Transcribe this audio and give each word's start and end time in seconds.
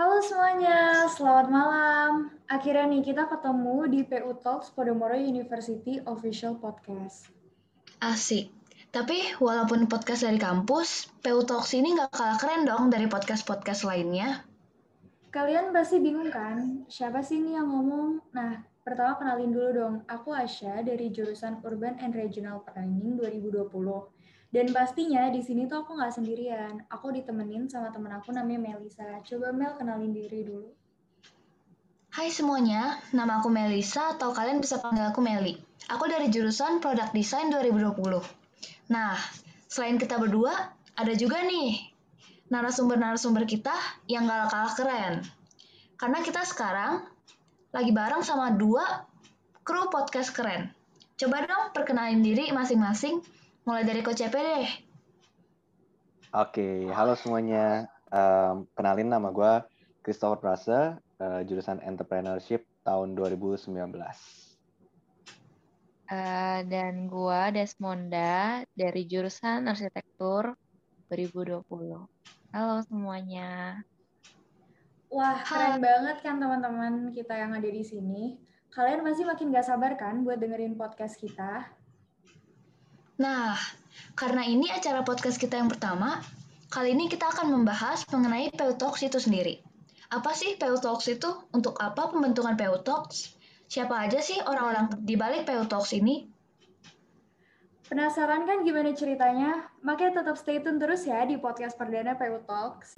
Halo 0.00 0.16
semuanya, 0.24 1.04
selamat 1.12 1.52
malam. 1.52 2.32
Akhirnya 2.48 2.88
nih 2.88 3.12
kita 3.12 3.28
ketemu 3.28 3.84
di 3.84 4.00
PU 4.00 4.32
Talks 4.32 4.72
Podomoro 4.72 5.12
University 5.12 6.00
Official 6.08 6.56
Podcast. 6.56 7.28
Asik. 8.00 8.48
Tapi 8.96 9.20
walaupun 9.44 9.92
podcast 9.92 10.24
dari 10.24 10.40
kampus, 10.40 11.12
PU 11.20 11.44
Talks 11.44 11.76
ini 11.76 11.92
nggak 11.92 12.16
kalah 12.16 12.40
keren 12.40 12.64
dong 12.64 12.88
dari 12.88 13.12
podcast-podcast 13.12 13.84
lainnya. 13.84 14.40
Kalian 15.36 15.68
pasti 15.68 16.00
bingung 16.00 16.32
kan, 16.32 16.88
siapa 16.88 17.20
sih 17.20 17.36
ini 17.36 17.60
yang 17.60 17.68
ngomong? 17.68 18.24
Nah, 18.32 18.56
pertama 18.80 19.20
kenalin 19.20 19.52
dulu 19.52 19.68
dong, 19.76 19.94
aku 20.08 20.32
Asya 20.32 20.80
dari 20.80 21.12
jurusan 21.12 21.60
Urban 21.60 22.00
and 22.00 22.16
Regional 22.16 22.64
Planning 22.64 23.20
2020. 23.20 23.68
Dan 24.50 24.74
pastinya 24.74 25.30
di 25.30 25.38
sini 25.46 25.70
tuh 25.70 25.86
aku 25.86 25.94
nggak 25.94 26.10
sendirian. 26.10 26.82
Aku 26.90 27.14
ditemenin 27.14 27.70
sama 27.70 27.94
temen 27.94 28.10
aku 28.10 28.34
namanya 28.34 28.74
Melisa. 28.74 29.22
Coba 29.22 29.54
Mel 29.54 29.78
kenalin 29.78 30.10
diri 30.10 30.42
dulu. 30.42 30.66
Hai 32.10 32.34
semuanya, 32.34 32.98
nama 33.14 33.38
aku 33.38 33.46
Melisa 33.46 34.18
atau 34.18 34.34
kalian 34.34 34.58
bisa 34.58 34.82
panggil 34.82 35.06
aku 35.06 35.22
Meli. 35.22 35.54
Aku 35.86 36.10
dari 36.10 36.26
jurusan 36.26 36.82
Product 36.82 37.14
Design 37.14 37.54
2020. 37.54 37.94
Nah, 38.90 39.14
selain 39.70 39.94
kita 39.94 40.18
berdua, 40.18 40.50
ada 40.98 41.14
juga 41.14 41.46
nih 41.46 41.78
narasumber-narasumber 42.50 43.46
kita 43.46 43.72
yang 44.10 44.26
gak 44.26 44.50
kalah 44.50 44.74
keren. 44.74 45.14
Karena 45.94 46.18
kita 46.26 46.42
sekarang 46.42 47.06
lagi 47.70 47.94
bareng 47.94 48.26
sama 48.26 48.50
dua 48.58 49.06
kru 49.62 49.86
podcast 49.94 50.34
keren. 50.34 50.74
Coba 51.14 51.46
dong 51.46 51.70
perkenalin 51.70 52.18
diri 52.18 52.50
masing-masing 52.50 53.22
Mulai 53.70 53.86
dari 53.86 54.02
Coach 54.02 54.18
CP 54.18 54.34
deh. 54.34 54.66
Oke, 56.34 56.90
halo 56.90 57.14
semuanya. 57.14 57.86
Um, 58.10 58.66
kenalin 58.74 59.06
nama 59.06 59.30
gue 59.30 59.62
Christopher 60.02 60.42
Prase, 60.42 60.98
uh, 60.98 61.40
jurusan 61.46 61.78
Entrepreneurship 61.78 62.66
tahun 62.82 63.14
2019. 63.14 63.70
Uh, 66.10 66.66
dan 66.66 67.06
gue 67.06 67.40
Desmonda 67.54 68.66
dari 68.74 69.06
jurusan 69.06 69.70
Arsitektur 69.70 70.58
2020. 71.06 71.62
Halo 72.50 72.76
semuanya. 72.90 73.86
Wah, 75.14 75.46
keren 75.46 75.78
banget 75.78 76.18
kan 76.26 76.42
teman-teman 76.42 77.14
kita 77.14 77.38
yang 77.38 77.54
ada 77.54 77.70
di 77.70 77.86
sini. 77.86 78.34
Kalian 78.74 79.06
masih 79.06 79.30
makin 79.30 79.54
gak 79.54 79.70
sabar 79.70 79.94
kan 79.94 80.26
buat 80.26 80.42
dengerin 80.42 80.74
podcast 80.74 81.22
kita? 81.22 81.70
Nah, 83.20 83.52
karena 84.16 84.48
ini 84.48 84.72
acara 84.72 85.04
podcast 85.04 85.36
kita 85.36 85.60
yang 85.60 85.68
pertama, 85.68 86.24
kali 86.72 86.96
ini 86.96 87.04
kita 87.04 87.28
akan 87.28 87.52
membahas 87.52 88.08
mengenai 88.08 88.48
Talks 88.56 89.04
itu 89.04 89.20
sendiri. 89.20 89.60
Apa 90.08 90.32
sih 90.32 90.56
Talks 90.56 91.04
itu? 91.04 91.28
Untuk 91.52 91.76
apa 91.84 92.08
pembentukan 92.08 92.56
Talks? 92.80 93.36
Siapa 93.68 94.08
aja 94.08 94.24
sih 94.24 94.40
orang-orang 94.40 95.04
di 95.04 95.20
balik 95.20 95.44
Talks 95.44 95.92
ini? 95.92 96.32
Penasaran 97.92 98.48
kan 98.48 98.64
gimana 98.64 98.96
ceritanya? 98.96 99.68
Makanya 99.84 100.24
tetap 100.24 100.40
stay 100.40 100.64
tune 100.64 100.80
terus 100.80 101.04
ya 101.04 101.20
di 101.28 101.36
podcast 101.36 101.76
perdana 101.76 102.16
Talks. 102.16 102.96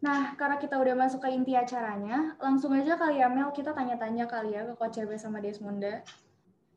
Nah, 0.00 0.32
karena 0.40 0.56
kita 0.56 0.80
udah 0.80 0.96
masuk 0.96 1.20
ke 1.20 1.36
inti 1.36 1.52
acaranya, 1.52 2.32
langsung 2.40 2.72
aja 2.72 2.96
kali 2.96 3.20
ya 3.20 3.28
Mel, 3.28 3.52
kita 3.52 3.76
tanya-tanya 3.76 4.24
kali 4.24 4.56
ya 4.56 4.64
ke 4.64 4.72
Coach 4.72 4.96
CB 4.96 5.20
sama 5.20 5.44
Desmonda. 5.44 6.00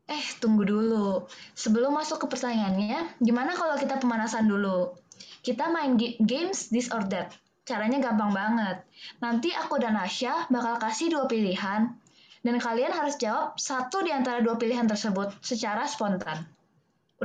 Eh, 0.04 0.24
tunggu 0.36 0.68
dulu. 0.68 1.24
Sebelum 1.56 1.96
masuk 1.96 2.24
ke 2.24 2.26
pertanyaannya, 2.36 3.24
gimana 3.24 3.56
kalau 3.56 3.80
kita 3.80 3.96
pemanasan 3.96 4.44
dulu? 4.44 4.92
Kita 5.40 5.72
main 5.72 5.96
games 6.20 6.68
this 6.68 6.92
or 6.92 7.00
that. 7.08 7.32
Caranya 7.64 7.96
gampang 8.04 8.36
banget. 8.36 8.84
Nanti 9.24 9.48
aku 9.56 9.80
dan 9.80 9.96
Asya 9.96 10.52
bakal 10.52 10.76
kasih 10.76 11.08
dua 11.08 11.24
pilihan, 11.24 11.96
dan 12.44 12.56
kalian 12.60 12.92
harus 12.92 13.16
jawab 13.16 13.56
satu 13.56 14.04
di 14.04 14.12
antara 14.12 14.44
dua 14.44 14.60
pilihan 14.60 14.84
tersebut 14.84 15.32
secara 15.40 15.88
spontan. 15.88 16.44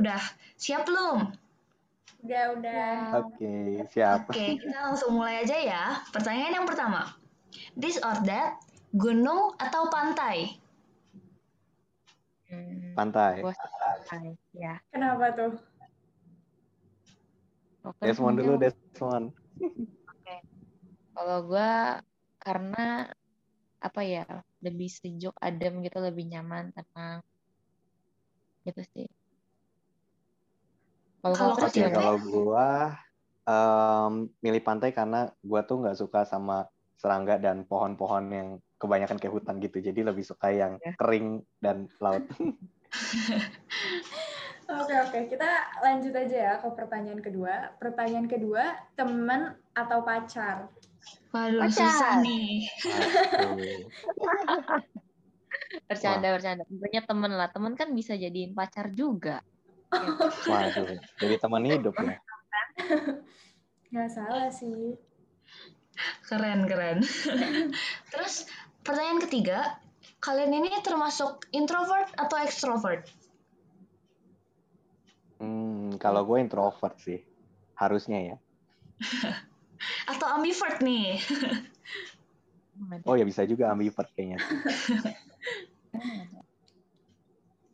Udah, 0.00 0.20
siap 0.56 0.88
belum? 0.88 1.28
Udah, 2.24 2.44
udah. 2.56 2.92
Oke, 3.20 3.36
okay, 3.36 3.84
siap. 3.92 4.32
Oke, 4.32 4.32
okay, 4.32 4.48
kita 4.56 4.80
langsung 4.80 5.12
mulai 5.12 5.44
aja 5.44 5.56
ya. 5.60 5.84
Pertanyaan 6.08 6.64
yang 6.64 6.66
pertama. 6.68 7.12
This 7.76 8.00
or 8.00 8.16
that, 8.24 8.56
gunung 8.96 9.52
atau 9.60 9.92
pantai? 9.92 10.56
Hmm, 12.50 12.98
pantai. 12.98 13.46
pantai, 13.46 14.34
ya. 14.50 14.74
Kenapa 14.90 15.30
tuh? 15.38 15.54
Desmond 18.02 18.36
dulu, 18.42 18.54
Desmond. 18.60 19.30
Oke. 19.30 19.86
Okay. 20.20 20.40
Kalau 21.16 21.38
gue 21.46 21.70
karena 22.42 23.08
apa 23.80 24.00
ya 24.04 24.24
lebih 24.60 24.90
sejuk, 24.92 25.32
adem 25.40 25.80
gitu, 25.80 26.02
lebih 26.02 26.28
nyaman, 26.28 26.74
tenang. 26.76 27.24
Gitu 28.66 28.82
sih. 28.92 29.08
Kalau 31.20 31.52
okay, 31.56 31.92
kalau 31.92 32.16
gue 32.16 32.68
um, 33.44 34.12
milih 34.40 34.62
pantai 34.64 34.90
karena 34.92 35.28
gue 35.44 35.60
tuh 35.68 35.76
nggak 35.84 35.98
suka 36.00 36.24
sama 36.24 36.64
serangga 36.96 37.36
dan 37.40 37.64
pohon-pohon 37.64 38.24
yang 38.32 38.48
kebanyakan 38.80 39.20
kayak 39.20 39.34
hutan 39.36 39.60
gitu. 39.60 39.84
Jadi 39.84 40.00
lebih 40.00 40.24
suka 40.24 40.48
yang 40.48 40.80
ya. 40.80 40.96
kering 40.96 41.44
dan 41.60 41.86
laut. 42.00 42.24
Oke 44.70 44.94
oke, 44.94 45.34
kita 45.34 45.50
lanjut 45.82 46.14
aja 46.14 46.36
ya 46.38 46.54
ke 46.62 46.70
pertanyaan 46.78 47.18
kedua. 47.18 47.74
Pertanyaan 47.82 48.30
kedua, 48.30 48.78
teman 48.94 49.58
atau 49.74 50.06
pacar? 50.06 50.70
Waduh, 51.34 51.66
pacar. 51.66 51.90
susah 51.90 52.12
nih. 52.22 52.70
bercanda, 55.90 56.22
Wah. 56.30 56.34
bercanda. 56.38 56.62
Tentunya 56.70 57.02
teman 57.02 57.32
lah. 57.34 57.50
Teman 57.50 57.74
kan 57.74 57.90
bisa 57.90 58.14
jadiin 58.14 58.54
pacar 58.54 58.94
juga. 58.94 59.42
Waduh, 60.46 61.02
jadi 61.18 61.34
teman 61.42 61.66
hidup 61.66 61.98
ya. 61.98 62.22
Gak 63.90 64.08
salah 64.14 64.54
sih. 64.54 64.94
Keren, 66.30 66.70
keren. 66.70 67.02
Terus 68.14 68.46
pertanyaan 68.84 69.20
ketiga, 69.24 69.78
kalian 70.20 70.52
ini 70.52 70.70
termasuk 70.80 71.48
introvert 71.52 72.08
atau 72.16 72.36
extrovert? 72.40 73.08
Hmm, 75.40 75.96
kalau 75.96 76.24
gue 76.28 76.38
introvert 76.40 76.96
sih, 77.00 77.24
harusnya 77.76 78.36
ya. 78.36 78.36
atau 80.12 80.26
ambivert 80.28 80.84
nih? 80.84 81.16
oh 83.08 83.16
ya 83.16 83.24
bisa 83.24 83.44
juga 83.48 83.72
ambivert 83.72 84.08
kayaknya. 84.12 84.36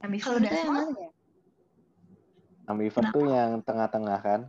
ambivert 0.05 0.39
udah 0.39 0.53
semua? 0.55 0.87
Ya? 0.95 1.11
Ambivert 2.67 3.11
tuh 3.15 3.27
yang 3.31 3.63
tengah-tengah 3.63 4.19
kan? 4.23 4.41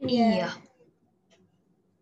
Iya. 0.00 0.52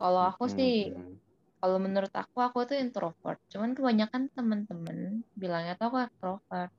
Kalau 0.01 0.23
aku 0.33 0.49
sih 0.49 0.91
hmm 0.95 1.20
kalau 1.61 1.77
menurut 1.77 2.11
aku 2.17 2.41
aku 2.41 2.65
tuh 2.65 2.81
introvert. 2.81 3.39
Cuman 3.53 3.77
kebanyakan 3.77 4.33
temen-temen 4.33 5.23
bilangnya 5.37 5.77
tuh 5.77 5.93
aku 5.93 5.99
extrovert 6.09 6.73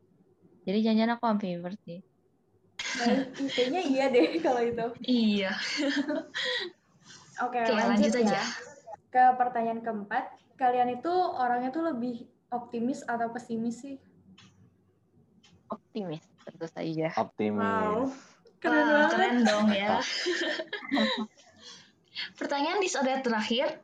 jadi 0.66 0.80
jangan 0.94 1.18
aku 1.18 1.26
ambivert 1.26 1.78
sih. 1.86 2.00
Nah, 3.02 3.26
kayaknya 3.54 3.82
iya 3.86 4.06
deh 4.10 4.38
kalau 4.42 4.62
itu. 4.62 4.86
Iya. 5.06 5.52
Oke 7.42 7.58
okay, 7.58 7.74
lanjut, 7.74 8.14
lanjut 8.14 8.14
aja. 8.22 8.38
ya. 8.38 8.46
ke 9.12 9.24
pertanyaan 9.36 9.84
keempat 9.84 10.40
kalian 10.56 10.96
itu 10.96 11.12
orangnya 11.12 11.68
tuh 11.68 11.84
lebih 11.84 12.24
optimis 12.48 13.04
atau 13.04 13.28
pesimis 13.34 13.84
sih? 13.84 13.98
Optimis 15.68 16.24
tentu 16.46 16.68
saja. 16.70 17.10
Optimis. 17.18 17.60
Wow. 17.60 18.08
keren, 18.62 18.86
wow, 18.86 19.10
keren 19.10 19.36
dong 19.42 19.68
ya. 19.74 19.98
Pertanyaan 22.40 22.78
di 22.78 22.88
saat 22.88 23.26
terakhir 23.26 23.82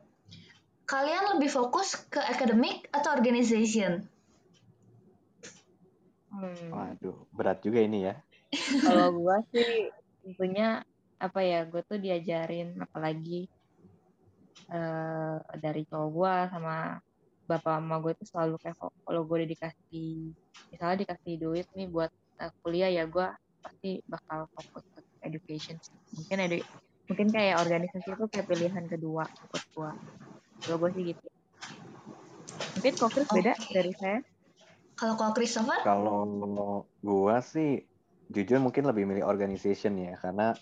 kalian 0.88 1.36
lebih 1.36 1.52
fokus 1.52 2.00
ke 2.08 2.16
akademik 2.16 2.88
atau 2.96 3.12
organization? 3.12 4.08
Hmm. 6.32 6.72
Waduh, 6.72 7.28
berat 7.36 7.60
juga 7.60 7.84
ini 7.84 8.08
ya. 8.08 8.16
Kalau 8.88 9.12
gue 9.12 9.36
sih 9.52 9.92
tentunya 10.24 10.80
apa 11.20 11.40
ya, 11.44 11.68
gue 11.68 11.84
tuh 11.84 12.00
diajarin 12.00 12.80
apalagi 12.80 13.52
uh, 14.72 15.36
dari 15.60 15.84
cowok 15.84 16.08
gue 16.08 16.34
sama 16.56 16.76
bapak 17.48 17.80
mama 17.80 17.96
gue 18.04 18.12
tuh 18.12 18.28
selalu 18.28 18.60
kayak 18.60 18.76
kalau 18.76 19.24
gue 19.24 19.36
udah 19.40 19.48
dikasih 19.48 20.36
misalnya 20.68 20.96
dikasih 21.00 21.34
duit 21.40 21.64
nih 21.72 21.88
buat 21.88 22.12
uh, 22.44 22.52
kuliah 22.60 22.92
ya 22.92 23.08
gue 23.08 23.24
pasti 23.64 24.04
bakal 24.04 24.44
fokus 24.52 24.84
ke 24.92 25.00
education 25.24 25.80
mungkin 26.12 26.44
edu 26.44 26.60
mungkin 27.08 27.32
kayak 27.32 27.64
organisasi 27.64 28.04
itu 28.04 28.24
kayak 28.28 28.46
pilihan 28.52 28.84
kedua 28.84 29.24
buat 29.24 29.64
gue 29.72 29.92
kalau 30.64 30.76
gue 30.82 30.90
sih 30.94 31.04
gitu 31.14 31.26
mungkin 32.78 32.92
kok 32.94 33.10
Chris 33.14 33.28
beda 33.30 33.52
okay. 33.54 33.72
dari 33.74 33.92
saya 33.98 34.18
kalau 34.98 35.14
kok 35.14 35.32
Christopher 35.38 35.78
kalau 35.82 36.22
gue 37.02 37.36
sih 37.42 37.70
jujur 38.28 38.60
mungkin 38.60 38.84
lebih 38.84 39.08
milih 39.08 39.24
organization 39.24 39.96
ya 39.96 40.14
karena 40.20 40.52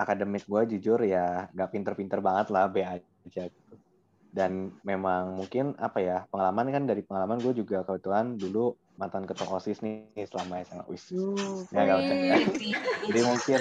akademik 0.00 0.44
gue 0.48 0.76
jujur 0.76 0.98
ya 1.04 1.46
nggak 1.52 1.70
pinter-pinter 1.70 2.18
banget 2.24 2.50
lah 2.50 2.66
B 2.66 2.82
aja 2.82 3.02
gitu. 3.46 3.74
Dan 4.32 4.72
memang 4.80 5.36
mungkin 5.36 5.76
apa 5.76 6.00
ya 6.00 6.24
pengalaman 6.32 6.72
kan 6.72 6.84
dari 6.88 7.04
pengalaman 7.04 7.36
gue 7.36 7.52
juga 7.52 7.84
kebetulan 7.84 8.40
dulu 8.40 8.72
mantan 8.96 9.28
ketua 9.28 9.60
osis 9.60 9.84
nih 9.84 10.08
selama 10.24 10.64
SMA 10.64 10.84
wis. 10.88 11.12
Ya, 11.68 11.84
gak 11.84 11.98
usah. 12.00 12.16
Jadi 13.12 13.20
mungkin 13.28 13.60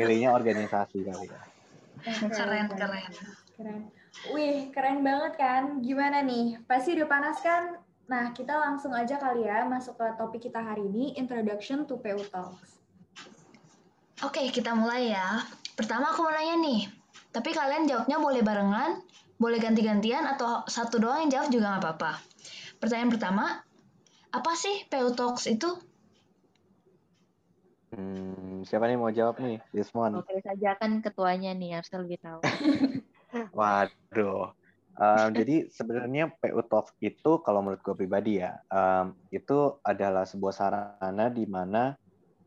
milihnya 0.00 0.32
organisasi 0.32 1.04
kali 1.04 1.28
ya. 1.28 1.40
Keren, 2.08 2.72
keren. 2.72 3.04
Keren. 3.52 3.80
Wih, 4.26 4.74
keren 4.74 5.06
banget 5.06 5.38
kan? 5.38 5.78
Gimana 5.78 6.26
nih? 6.26 6.58
Pasti 6.66 6.98
udah 6.98 7.06
panas 7.06 7.38
kan? 7.38 7.78
Nah, 8.10 8.34
kita 8.34 8.58
langsung 8.58 8.90
aja 8.90 9.14
kali 9.14 9.46
ya 9.46 9.62
masuk 9.68 9.94
ke 9.94 10.06
topik 10.18 10.42
kita 10.50 10.58
hari 10.58 10.82
ini, 10.82 11.14
Introduction 11.14 11.86
to 11.86 12.02
PU 12.02 12.18
Talks. 12.26 12.82
Oke, 14.26 14.50
kita 14.50 14.74
mulai 14.74 15.14
ya. 15.14 15.46
Pertama 15.78 16.10
aku 16.10 16.26
mau 16.26 16.34
nanya 16.34 16.58
nih, 16.58 16.90
tapi 17.30 17.54
kalian 17.54 17.86
jawabnya 17.86 18.18
boleh 18.18 18.42
barengan, 18.42 18.98
boleh 19.38 19.62
ganti-gantian, 19.62 20.26
atau 20.26 20.66
satu 20.66 20.98
doang 20.98 21.22
yang 21.22 21.30
jawab 21.30 21.48
juga 21.54 21.66
nggak 21.70 21.82
apa-apa. 21.86 22.12
Pertanyaan 22.82 23.12
pertama, 23.14 23.44
apa 24.34 24.52
sih 24.58 24.88
PU 24.90 25.14
Talks 25.14 25.46
itu? 25.46 25.70
Hmm, 27.94 28.66
siapa 28.66 28.90
nih 28.90 28.98
mau 28.98 29.14
jawab 29.14 29.38
nih? 29.38 29.62
Desmond. 29.70 30.18
Oke 30.18 30.42
saja 30.42 30.74
kan 30.76 30.98
ketuanya 30.98 31.54
nih, 31.54 31.78
harusnya 31.78 32.02
lebih 32.02 32.18
tahu. 32.18 32.40
Waduh. 33.32 34.54
Um, 34.98 35.30
jadi 35.30 35.70
sebenarnya 35.70 36.34
PU 36.42 36.58
Talk 36.66 36.90
itu 36.98 37.38
kalau 37.46 37.62
menurut 37.62 37.78
gue 37.86 37.94
pribadi 37.94 38.42
ya, 38.42 38.58
um, 38.66 39.14
itu 39.30 39.78
adalah 39.86 40.26
sebuah 40.26 40.50
sarana 40.50 41.30
di 41.30 41.46
mana 41.46 41.94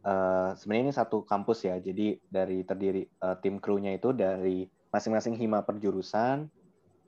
uh, 0.04 0.52
sebenarnya 0.60 0.92
ini 0.92 0.96
satu 0.96 1.24
kampus 1.24 1.64
ya. 1.64 1.80
Jadi 1.80 2.20
dari 2.28 2.68
terdiri 2.68 3.08
uh, 3.24 3.40
tim 3.40 3.56
krunya 3.64 3.96
itu 3.96 4.12
dari 4.12 4.68
masing-masing 4.92 5.40
hima 5.40 5.64
perjurusan 5.64 6.52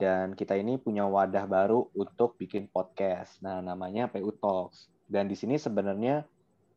dan 0.00 0.32
kita 0.32 0.56
ini 0.56 0.80
punya 0.80 1.04
wadah 1.04 1.44
baru 1.44 1.92
untuk 1.92 2.40
bikin 2.40 2.66
podcast. 2.72 3.36
Nah, 3.44 3.60
namanya 3.60 4.08
PU 4.08 4.32
Talks. 4.40 4.88
Dan 5.04 5.28
di 5.28 5.36
sini 5.36 5.60
sebenarnya 5.60 6.24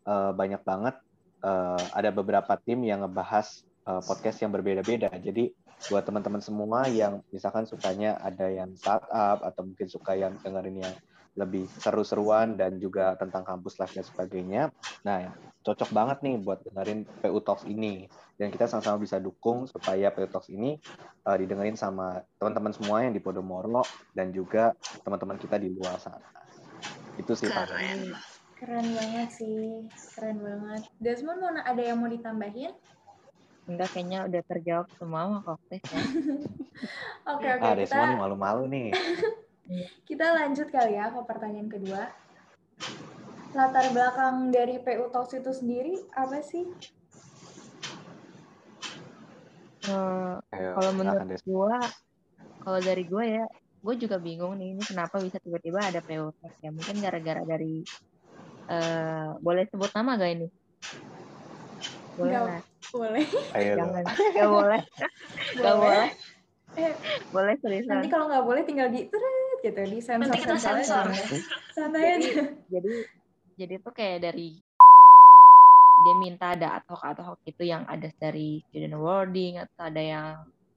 uh, 0.03 0.35
banyak 0.35 0.61
banget 0.67 0.99
uh, 1.39 1.79
ada 1.95 2.11
beberapa 2.11 2.59
tim 2.59 2.83
yang 2.83 3.07
ngebahas 3.07 3.63
uh, 3.87 4.03
podcast 4.03 4.43
yang 4.43 4.51
berbeda-beda. 4.51 5.09
Jadi 5.15 5.55
buat 5.87 6.03
teman-teman 6.03 6.43
semua 6.43 6.85
yang 6.91 7.23
misalkan 7.31 7.63
sukanya 7.63 8.19
ada 8.19 8.51
yang 8.51 8.75
startup 8.75 9.41
atau 9.41 9.61
mungkin 9.63 9.87
suka 9.87 10.19
yang 10.19 10.35
dengerin 10.43 10.83
yang 10.83 10.95
lebih 11.37 11.69
seru-seruan 11.77 12.57
dan 12.57 12.81
juga 12.81 13.13
tentang 13.13 13.45
kampus 13.45 13.77
life 13.77 13.93
dan 13.93 14.01
sebagainya. 14.01 14.73
Nah, 15.05 15.31
cocok 15.61 15.93
banget 15.93 16.17
nih 16.25 16.35
buat 16.41 16.65
dengerin 16.65 17.05
PU 17.21 17.39
Talks 17.45 17.69
ini. 17.69 18.09
Dan 18.37 18.49
kita 18.49 18.65
sama-sama 18.65 18.97
bisa 19.01 19.21
dukung 19.21 19.69
supaya 19.69 20.09
PU 20.09 20.25
Talks 20.25 20.49
ini 20.49 20.81
uh, 21.29 21.37
didengerin 21.37 21.77
sama 21.77 22.25
teman-teman 22.41 22.73
semua 22.73 23.05
yang 23.05 23.13
di 23.13 23.21
Podomoro 23.21 23.85
dan 24.17 24.33
juga 24.33 24.73
teman-teman 25.05 25.37
kita 25.37 25.61
di 25.61 25.69
luar 25.69 26.01
sana. 26.01 26.25
Itu 27.21 27.37
sih 27.37 27.53
Pak. 27.53 27.69
Keren. 27.69 28.17
Keren 28.57 28.89
banget 28.89 29.29
sih, 29.37 29.85
keren 30.17 30.41
banget. 30.41 30.89
Desmond 30.97 31.45
mau 31.45 31.53
ada 31.61 31.77
yang 31.77 32.01
mau 32.01 32.09
ditambahin? 32.09 32.73
Enggak, 33.67 33.91
kayaknya 33.91 34.23
udah 34.31 34.41
terjawab 34.47 34.87
semua 34.95 35.21
sama 35.27 35.39
Koktes 35.43 35.83
ya. 35.83 35.99
Oke, 37.27 37.47
oke. 37.51 37.59
Ah, 37.59 37.75
kita, 37.75 37.83
Desmond 37.83 38.13
malu-malu 38.15 38.63
nih. 38.71 38.87
kita 40.07 40.31
lanjut 40.31 40.71
kali 40.71 40.95
ya 40.95 41.11
ke 41.11 41.19
pertanyaan 41.27 41.67
kedua. 41.67 42.07
Latar 43.51 43.91
belakang 43.91 44.53
dari 44.53 44.79
PU 44.79 45.11
Talks 45.11 45.35
itu 45.35 45.51
sendiri 45.51 45.99
apa 46.15 46.39
sih? 46.39 46.63
Eh, 49.91 50.35
Ayo, 50.55 50.69
kalau 50.71 50.91
menurut 50.95 51.27
gua, 51.43 51.83
kalau 52.63 52.79
dari 52.79 53.03
gua 53.03 53.23
ya, 53.27 53.45
gue 53.83 53.95
juga 53.99 54.15
bingung 54.21 54.55
nih 54.55 54.77
ini 54.77 54.83
kenapa 54.87 55.19
bisa 55.19 55.43
tiba-tiba 55.43 55.83
ada 55.83 55.99
PO 55.99 56.31
Talks 56.39 56.59
ya. 56.63 56.71
Mungkin 56.71 57.03
gara-gara 57.03 57.43
dari 57.43 57.83
eh 58.67 59.29
boleh 59.43 59.63
sebut 59.67 59.91
nama 59.91 60.15
gak 60.15 60.31
ini? 60.31 60.47
Boleh 62.17 62.33
Nggak. 62.33 62.61
Boleh. 62.89 63.25
Ayo. 63.53 63.73
Jangan. 63.77 64.03
Gak 64.33 64.49
boleh. 64.49 64.81
Gak 65.55 65.75
boleh. 65.77 66.07
Eh, 66.77 66.93
Boleh 67.31 67.53
seriusan. 67.57 67.89
nanti 67.89 68.09
kalau 68.11 68.29
nggak 68.29 68.45
boleh 68.45 68.61
tinggal 68.61 68.89
di 68.89 69.09
teret 69.09 69.59
gitu 69.65 69.81
di 69.87 69.97
sensor 69.97 70.29
Nanti 70.29 70.37
kita 70.45 70.55
sensor. 70.57 71.05
Santai 71.73 72.21
aja. 72.21 72.53
jadi 72.69 72.91
jadi 73.57 73.73
tuh 73.81 73.93
kayak 73.95 74.19
dari 74.21 74.53
dia 75.97 76.13
minta 76.13 76.53
ada 76.53 76.77
ad 76.77 76.85
hoc 76.85 77.01
ad 77.01 77.17
hoc 77.17 77.41
itu 77.43 77.65
yang 77.65 77.81
ada 77.89 78.05
dari 78.21 78.61
student 78.69 78.93
awarding 78.93 79.57
atau 79.57 79.89
ada 79.89 79.97
yang 79.97 80.27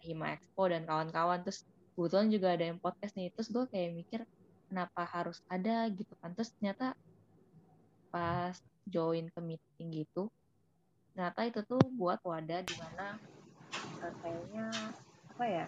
Hima 0.01 0.33
Expo 0.33 0.65
dan 0.65 0.89
kawan-kawan 0.89 1.45
terus 1.45 1.69
kebetulan 1.93 2.33
juga 2.33 2.49
ada 2.57 2.65
yang 2.73 2.81
podcast 2.81 3.13
nih 3.21 3.29
terus 3.37 3.53
gue 3.53 3.69
kayak 3.69 3.93
mikir 3.93 4.21
kenapa 4.73 5.05
harus 5.05 5.45
ada 5.53 5.85
gitu 5.93 6.17
kan 6.25 6.33
terus 6.33 6.49
ternyata 6.57 6.97
pas 8.09 8.57
join 8.89 9.29
ke 9.29 9.41
meeting 9.45 9.89
gitu 9.93 10.33
ternyata 11.21 11.45
itu 11.53 11.61
tuh 11.69 11.85
buat 12.01 12.17
wadah 12.25 12.65
di 12.65 12.75
mana 12.81 13.21
eh, 14.01 14.13
kayaknya 14.25 14.65
apa 15.37 15.45
ya 15.45 15.67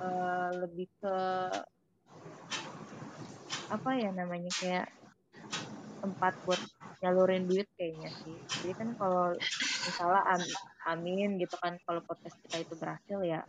eh, 0.00 0.48
lebih 0.56 0.88
ke 1.04 1.16
apa 3.68 3.90
ya 4.00 4.08
namanya 4.16 4.48
kayak 4.56 4.88
tempat 6.00 6.32
buat 6.48 6.56
nyalurin 7.04 7.44
duit 7.44 7.68
kayaknya 7.76 8.08
sih. 8.24 8.40
Jadi 8.40 8.72
kan 8.72 8.88
kalau 8.96 9.36
misalnya 9.84 10.22
am- 10.32 10.56
amin 10.96 11.36
gitu 11.36 11.60
kan 11.60 11.76
kalau 11.84 12.00
podcast 12.08 12.40
kita 12.48 12.64
itu 12.64 12.72
berhasil 12.80 13.20
ya 13.20 13.44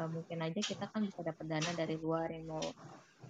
eh, 0.00 0.08
mungkin 0.08 0.48
aja 0.48 0.60
kita 0.64 0.88
kan 0.88 1.04
bisa 1.04 1.20
dapat 1.20 1.44
dana 1.44 1.70
dari 1.76 2.00
luar 2.00 2.32
yang 2.32 2.48
mau 2.48 2.64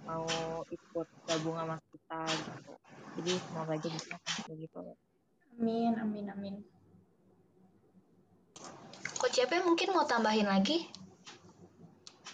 mau 0.07 0.27
ikut 0.71 1.09
gabung 1.27 1.59
sama 1.59 1.83
kita 1.91 2.21
gitu. 2.31 2.73
Jadi 3.19 3.31
semoga 3.43 3.75
aja 3.75 3.89
bisa 3.91 4.15
kayak 4.23 4.71
gitu. 4.71 4.79
Amin, 5.55 5.95
amin, 5.95 6.27
amin. 6.35 6.55
Coach 9.15 9.39
Yepe 9.39 9.63
mungkin 9.63 9.95
mau 9.95 10.03
tambahin 10.05 10.51
lagi? 10.51 10.91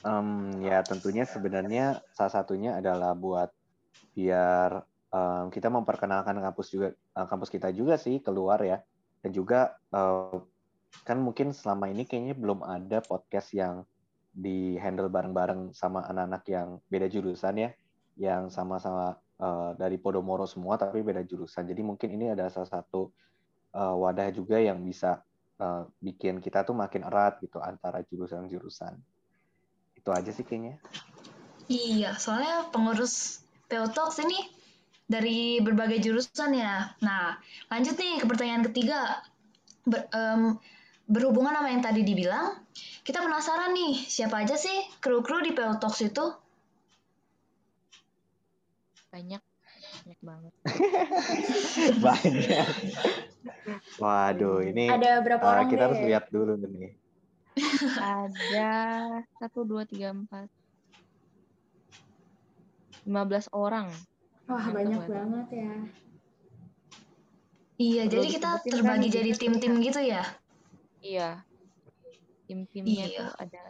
Em, 0.00 0.58
ya 0.64 0.80
tentunya 0.80 1.28
sebenarnya 1.28 2.00
salah 2.16 2.32
satunya 2.32 2.80
adalah 2.80 3.12
buat 3.12 3.52
biar 4.16 4.80
em, 5.12 5.52
kita 5.52 5.68
memperkenalkan 5.68 6.40
kampus 6.40 6.72
juga 6.72 6.88
eh, 6.96 7.26
kampus 7.28 7.52
kita 7.52 7.68
juga 7.76 8.00
sih 8.00 8.24
keluar 8.24 8.64
ya 8.64 8.80
dan 9.20 9.30
juga 9.36 9.76
eh, 9.92 10.40
kan 11.04 11.20
mungkin 11.20 11.52
selama 11.52 11.92
ini 11.92 12.08
kayaknya 12.08 12.34
belum 12.34 12.64
ada 12.64 13.04
podcast 13.04 13.52
yang 13.52 13.84
di 14.32 14.80
handle 14.80 15.12
bareng-bareng 15.12 15.76
sama 15.76 16.06
anak-anak 16.08 16.42
yang 16.48 16.68
beda 16.88 17.06
jurusan 17.12 17.60
ya 17.60 17.70
yang 18.16 18.48
sama-sama 18.48 19.20
eh, 19.40 19.70
dari 19.80 19.96
Podomoro 19.96 20.44
semua 20.44 20.76
tapi 20.76 21.00
beda 21.00 21.22
jurusan 21.24 21.64
jadi 21.70 21.82
mungkin 21.82 22.08
ini 22.16 22.32
ada 22.34 22.46
salah 22.52 22.70
satu 22.70 23.10
eh, 23.74 23.94
wadah 24.02 24.28
juga 24.34 24.56
yang 24.60 24.84
bisa 24.84 25.20
eh, 25.60 25.82
bikin 26.00 26.38
kita 26.44 26.64
tuh 26.68 26.76
makin 26.76 27.02
erat 27.08 27.40
gitu 27.44 27.58
antara 27.60 28.04
jurusan-jurusan 28.06 28.94
itu 29.98 30.10
aja 30.12 30.30
sih 30.32 30.44
kayaknya 30.46 30.80
Iya, 31.70 32.18
soalnya 32.18 32.66
pengurus 32.74 33.46
PO 33.70 33.86
Talks 33.94 34.18
ini 34.18 34.34
dari 35.06 35.62
berbagai 35.62 36.02
jurusan 36.02 36.50
ya. 36.58 36.90
Nah, 37.06 37.38
lanjut 37.70 37.94
nih 37.94 38.18
ke 38.18 38.26
pertanyaan 38.26 38.66
ketiga. 38.66 39.22
Ber- 39.86 40.10
em, 40.10 40.58
berhubungan 41.06 41.54
sama 41.54 41.70
yang 41.70 41.82
tadi 41.82 42.02
dibilang, 42.02 42.58
kita 43.06 43.22
penasaran 43.22 43.70
nih, 43.74 43.94
siapa 44.02 44.42
aja 44.42 44.58
sih 44.58 44.74
kru-kru 44.98 45.42
di 45.46 45.54
PO 45.54 45.78
Talks 45.78 46.02
itu? 46.02 46.26
Banyak 49.12 49.42
banyak 50.04 50.20
banget. 50.28 50.54
banyak 52.04 52.66
waduh 54.00 54.58
ini 54.70 54.82
Ada 54.92 55.06
berapa 55.24 55.44
eh, 55.44 55.50
orang 55.52 55.66
kita 55.70 55.82
deh? 55.82 55.88
harus 55.88 56.00
lihat 56.06 56.24
dulu 56.34 56.52
nih 56.60 56.90
Ada 57.96 58.68
satu 59.38 59.58
dua 59.70 59.82
tiga 59.90 60.08
empat 60.16 60.46
lima 63.06 63.22
belas 63.28 63.46
orang. 63.52 63.88
Wah, 64.48 64.66
Mantap 64.66 64.74
banyak 64.76 65.00
banget. 65.00 65.10
banget 65.14 65.46
ya. 65.60 65.70
Iya, 67.80 68.02
Perlu 68.04 68.12
jadi 68.12 68.26
kita 68.34 68.48
terbagi 68.70 69.08
kan, 69.08 69.14
jadi 69.16 69.30
gitu. 69.32 69.40
tim-tim 69.40 69.72
gitu 69.86 70.00
ya? 70.12 70.22
Iya. 71.00 71.44
Tim-timnya 72.46 73.04
Iya. 73.06 73.18
tuh 73.18 73.28
ada 73.42 73.60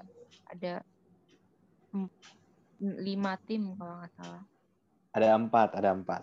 ada 0.53 0.73
lima 3.07 3.33
tim 3.47 3.63
kalau 3.79 3.95
nggak 3.99 4.13
salah. 4.19 4.43
Ada 5.11 5.35
empat 5.35 5.75
ada 5.75 5.91
empat 5.95 6.23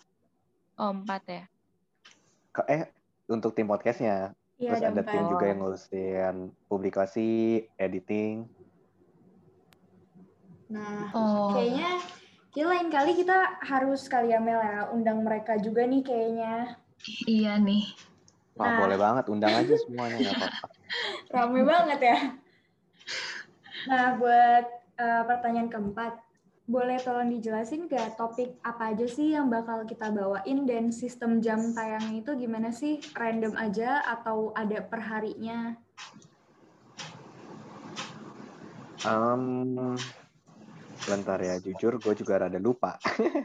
Oh 0.77 0.94
empat 0.94 1.24
ya. 1.27 1.44
Ke- 2.53 2.67
eh 2.70 2.82
untuk 3.27 3.51
tim 3.58 3.67
podcastnya 3.67 4.32
Iya, 4.58 4.74
terus 4.74 4.84
ada 4.86 5.01
tim 5.06 5.24
juga 5.29 5.46
yang 5.46 5.60
ngurusin 5.62 6.36
publikasi 6.65 7.29
editing 7.77 8.48
Nah, 10.67 11.15
Oh, 11.15 11.56
kayaknya 11.56 12.03
kita 12.51 12.67
lain 12.67 12.91
kali 12.91 13.15
kita 13.15 13.62
harus 13.63 14.03
kali 14.12 14.36
ya 14.36 14.39
Mel 14.44 14.60
ya, 14.60 14.91
undang 14.91 15.24
mereka 15.24 15.56
juga 15.56 15.88
nih 15.88 16.03
kayaknya. 16.03 16.75
iya 17.24 17.56
nih. 17.56 17.88
wah 18.58 18.67
Nah. 18.67 18.77
boleh 18.84 18.98
banget 19.00 19.25
undang 19.32 19.53
aja 19.56 19.75
semuanya 19.79 20.17
nggak 20.27 20.36
apa-apa 20.36 20.67
Rame 21.34 21.62
banget 21.63 22.00
ya. 22.03 22.17
Nah, 23.88 24.06
buat 24.20 24.65
uh, 25.00 25.24
pertanyaan 25.24 25.72
keempat, 25.72 26.20
boleh 26.68 27.00
tolong 27.00 27.32
dijelasin 27.32 27.88
gak 27.88 28.20
topik 28.20 28.60
apa 28.60 28.92
aja 28.92 29.08
sih 29.08 29.32
yang 29.32 29.48
bakal 29.48 29.88
kita 29.88 30.12
bawain 30.12 30.68
dan 30.68 30.92
sistem 30.92 31.40
jam 31.40 31.72
tayangnya 31.72 32.20
itu 32.20 32.32
gimana 32.36 32.76
sih? 32.76 33.00
Random 33.16 33.56
aja 33.56 34.04
atau 34.04 34.52
ada 34.52 34.84
perharinya? 34.84 35.80
Um, 39.08 39.96
sebentar 41.00 41.40
ya, 41.40 41.56
jujur 41.64 42.04
gue 42.04 42.14
juga 42.20 42.44
rada 42.44 42.60
lupa. 42.60 43.00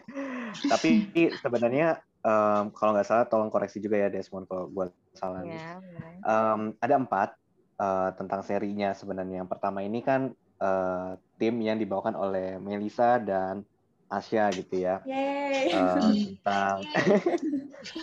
Tapi 0.74 1.14
sebenarnya 1.38 2.02
um, 2.26 2.74
kalau 2.74 2.90
nggak 2.90 3.06
salah 3.06 3.30
tolong 3.30 3.54
koreksi 3.54 3.78
juga 3.78 4.02
ya 4.02 4.10
Desmond 4.10 4.50
kalau 4.50 4.66
gue 4.66 4.90
salah. 5.14 5.46
Ya, 5.46 5.78
um, 6.26 6.74
ada 6.82 6.98
empat 6.98 7.38
uh, 7.78 8.10
tentang 8.18 8.42
serinya 8.42 8.90
sebenarnya. 8.98 9.46
Yang 9.46 9.50
pertama 9.54 9.86
ini 9.86 10.02
kan 10.02 10.34
uh, 10.62 11.18
tim 11.42 11.58
yang 11.58 11.76
dibawakan 11.82 12.14
oleh 12.14 12.56
Melisa 12.62 13.18
dan 13.18 13.66
Asia 14.06 14.52
gitu 14.54 14.86
ya. 14.86 15.02
Uh, 15.02 16.14
tentang 16.38 16.76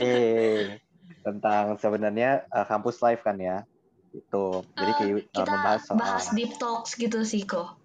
eh 0.01 0.81
tentang 1.23 1.65
sebenarnya 1.81 2.43
uh, 2.51 2.65
kampus 2.67 2.99
live 2.99 3.23
kan 3.23 3.37
ya. 3.39 3.63
Itu. 4.11 4.65
Jadi 4.75 4.91
uh, 4.91 5.21
kita 5.31 5.45
membahas 5.47 5.81
soal 5.87 6.01
bahas 6.01 6.27
deep 6.35 6.57
talks 6.59 6.97
gitu 6.99 7.23
sih 7.23 7.47
kok. 7.47 7.79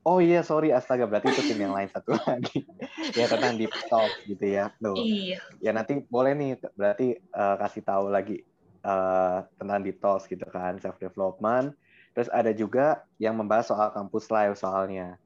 Oh 0.00 0.16
iya, 0.16 0.40
sorry 0.40 0.72
astaga 0.72 1.04
berarti 1.04 1.28
itu 1.28 1.52
tim 1.52 1.60
yang 1.60 1.76
lain 1.76 1.92
satu 1.92 2.16
lagi. 2.16 2.64
ya 3.20 3.28
tentang 3.28 3.60
deep 3.60 3.70
talk 3.92 4.08
gitu 4.24 4.44
ya. 4.48 4.72
Tuh. 4.80 4.96
Iya. 4.96 5.38
Ya 5.60 5.70
nanti 5.76 6.00
boleh 6.08 6.32
nih 6.32 6.56
berarti 6.72 7.20
uh, 7.36 7.60
kasih 7.60 7.84
tahu 7.84 8.08
lagi 8.08 8.40
uh, 8.80 9.44
tentang 9.60 9.84
deep 9.84 10.00
talks 10.00 10.24
gitu 10.24 10.48
kan, 10.48 10.80
self 10.80 10.96
development 10.96 11.76
Terus 12.14 12.28
ada 12.34 12.50
juga 12.50 13.06
yang 13.22 13.38
membahas 13.38 13.70
soal 13.70 13.88
kampus 13.94 14.28
live 14.28 14.54
soalnya. 14.58 15.16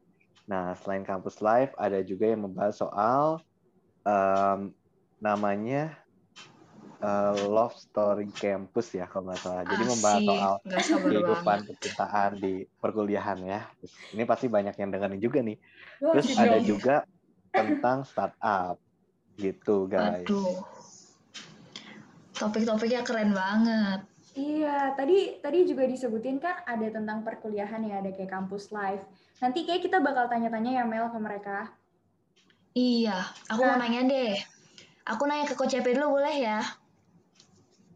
Nah, 0.45 0.77
selain 0.85 1.03
kampus 1.03 1.41
live, 1.41 1.73
ada 1.81 2.05
juga 2.05 2.29
yang 2.29 2.45
membahas 2.45 2.77
soal 2.77 3.41
um, 4.05 4.77
namanya 5.17 5.97
uh, 7.01 7.33
love 7.49 7.73
story 7.73 8.29
campus 8.37 8.93
ya 8.93 9.09
kalau 9.09 9.33
nggak 9.33 9.41
salah. 9.41 9.65
Jadi 9.65 9.83
membahas 9.89 10.23
soal 10.29 10.55
kehidupan 11.09 11.59
percintaan 11.65 12.31
di 12.37 12.69
perkuliahan 12.81 13.41
ya. 13.41 13.65
Terus, 13.81 13.93
ini 14.13 14.23
pasti 14.29 14.47
banyak 14.53 14.77
yang 14.77 14.93
dengerin 14.93 15.21
juga 15.21 15.41
nih. 15.41 15.57
Terus 16.01 16.29
ada 16.37 16.59
juga 16.61 16.97
tentang 17.49 18.05
startup 18.05 18.77
gitu 19.41 19.89
guys. 19.89 20.29
Aduh. 20.29 20.61
Topik-topiknya 22.35 23.07
keren 23.07 23.31
banget. 23.31 24.14
Iya, 24.35 24.99
tadi 24.99 25.39
tadi 25.39 25.63
juga 25.63 25.87
disebutin 25.87 26.43
kan 26.43 26.67
ada 26.67 26.91
tentang 26.91 27.23
perkuliahan 27.23 27.87
ya, 27.87 28.03
ada 28.03 28.11
kayak 28.11 28.35
kampus 28.35 28.75
live. 28.75 29.07
Nanti 29.39 29.63
kayak 29.63 29.87
kita 29.87 30.03
bakal 30.03 30.27
tanya-tanya 30.27 30.83
ya 30.83 30.85
Mel 30.87 31.07
ke 31.15 31.19
mereka. 31.23 31.71
Iya, 32.75 33.31
aku 33.47 33.63
nah. 33.63 33.79
mau 33.79 33.87
nanya 33.87 34.11
deh. 34.11 34.35
Aku 35.07 35.31
nanya 35.31 35.47
ke 35.47 35.55
Coach 35.55 35.79
CP 35.79 35.95
dulu 35.95 36.19
boleh 36.19 36.35
ya? 36.35 36.59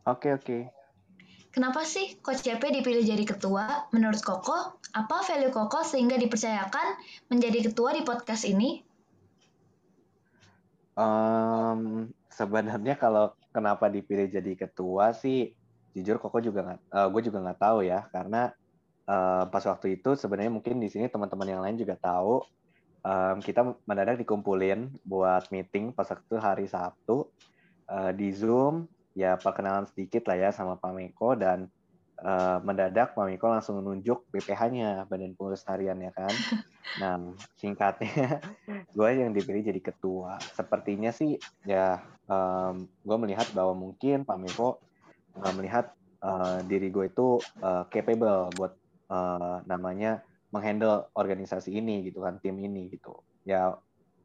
Oke, 0.06 0.30
oke. 0.30 0.70
Kenapa 1.50 1.82
sih 1.82 2.14
Coach 2.22 2.46
CP 2.46 2.62
dipilih 2.70 3.02
jadi 3.02 3.26
ketua? 3.26 3.90
Menurut 3.90 4.22
Koko, 4.22 4.78
apa 4.94 5.16
value 5.26 5.50
Koko 5.50 5.82
sehingga 5.82 6.14
dipercayakan 6.14 7.02
menjadi 7.34 7.66
ketua 7.66 7.98
di 7.98 8.06
podcast 8.06 8.46
ini? 8.46 8.78
Um, 10.94 12.14
sebenarnya 12.30 12.94
kalau 12.94 13.34
kenapa 13.50 13.90
dipilih 13.90 14.30
jadi 14.30 14.54
ketua 14.54 15.10
sih 15.10 15.57
jujur 16.00 16.22
koko 16.22 16.38
juga 16.38 16.64
nggak 16.64 16.80
uh, 16.94 17.08
gue 17.10 17.22
juga 17.26 17.38
nggak 17.42 17.58
tahu 17.58 17.78
ya 17.82 18.06
karena 18.14 18.54
uh, 19.10 19.44
pas 19.50 19.64
waktu 19.66 19.98
itu 19.98 20.14
sebenarnya 20.14 20.52
mungkin 20.52 20.78
di 20.78 20.88
sini 20.88 21.10
teman-teman 21.10 21.48
yang 21.48 21.62
lain 21.64 21.76
juga 21.76 21.98
tahu 21.98 22.46
um, 23.02 23.36
kita 23.42 23.74
mendadak 23.88 24.22
dikumpulin 24.22 24.92
buat 25.02 25.50
meeting 25.50 25.90
pas 25.90 26.06
waktu 26.06 26.34
hari 26.38 26.66
Sabtu 26.70 27.26
uh, 27.90 28.12
di 28.14 28.30
Zoom 28.30 28.86
ya 29.18 29.34
perkenalan 29.34 29.88
sedikit 29.90 30.30
lah 30.30 30.36
ya 30.38 30.50
sama 30.54 30.78
Pak 30.78 30.94
Meko 30.94 31.34
dan 31.34 31.66
uh, 32.22 32.58
mendadak 32.62 33.18
Pak 33.18 33.26
Meko 33.26 33.50
langsung 33.50 33.82
menunjuk 33.82 34.30
BPH-nya 34.30 35.10
Badan 35.10 35.34
Pengurus 35.34 35.66
Harian 35.66 35.98
ya 35.98 36.14
kan. 36.14 36.30
Nah 37.02 37.34
singkatnya 37.58 38.38
gue 38.96 39.08
yang 39.10 39.34
dipilih 39.34 39.66
jadi 39.66 39.80
ketua. 39.82 40.38
Sepertinya 40.54 41.10
sih 41.10 41.34
ya 41.66 41.98
um, 42.30 42.86
gue 42.86 43.16
melihat 43.18 43.50
bahwa 43.50 43.74
mungkin 43.74 44.22
Pak 44.22 44.38
Meko 44.38 44.78
uh, 45.42 45.54
melihat 45.54 45.94
uh, 46.22 46.60
diri 46.66 46.90
gue 46.90 47.10
itu 47.10 47.38
uh, 47.62 47.84
capable 47.90 48.50
buat 48.54 48.72
uh, 49.10 49.62
namanya 49.64 50.22
menghandle 50.50 51.12
organisasi 51.12 51.76
ini 51.76 52.08
gitu 52.08 52.24
kan 52.24 52.40
tim 52.40 52.56
ini 52.58 52.88
gitu. 52.92 53.20
Ya 53.44 53.76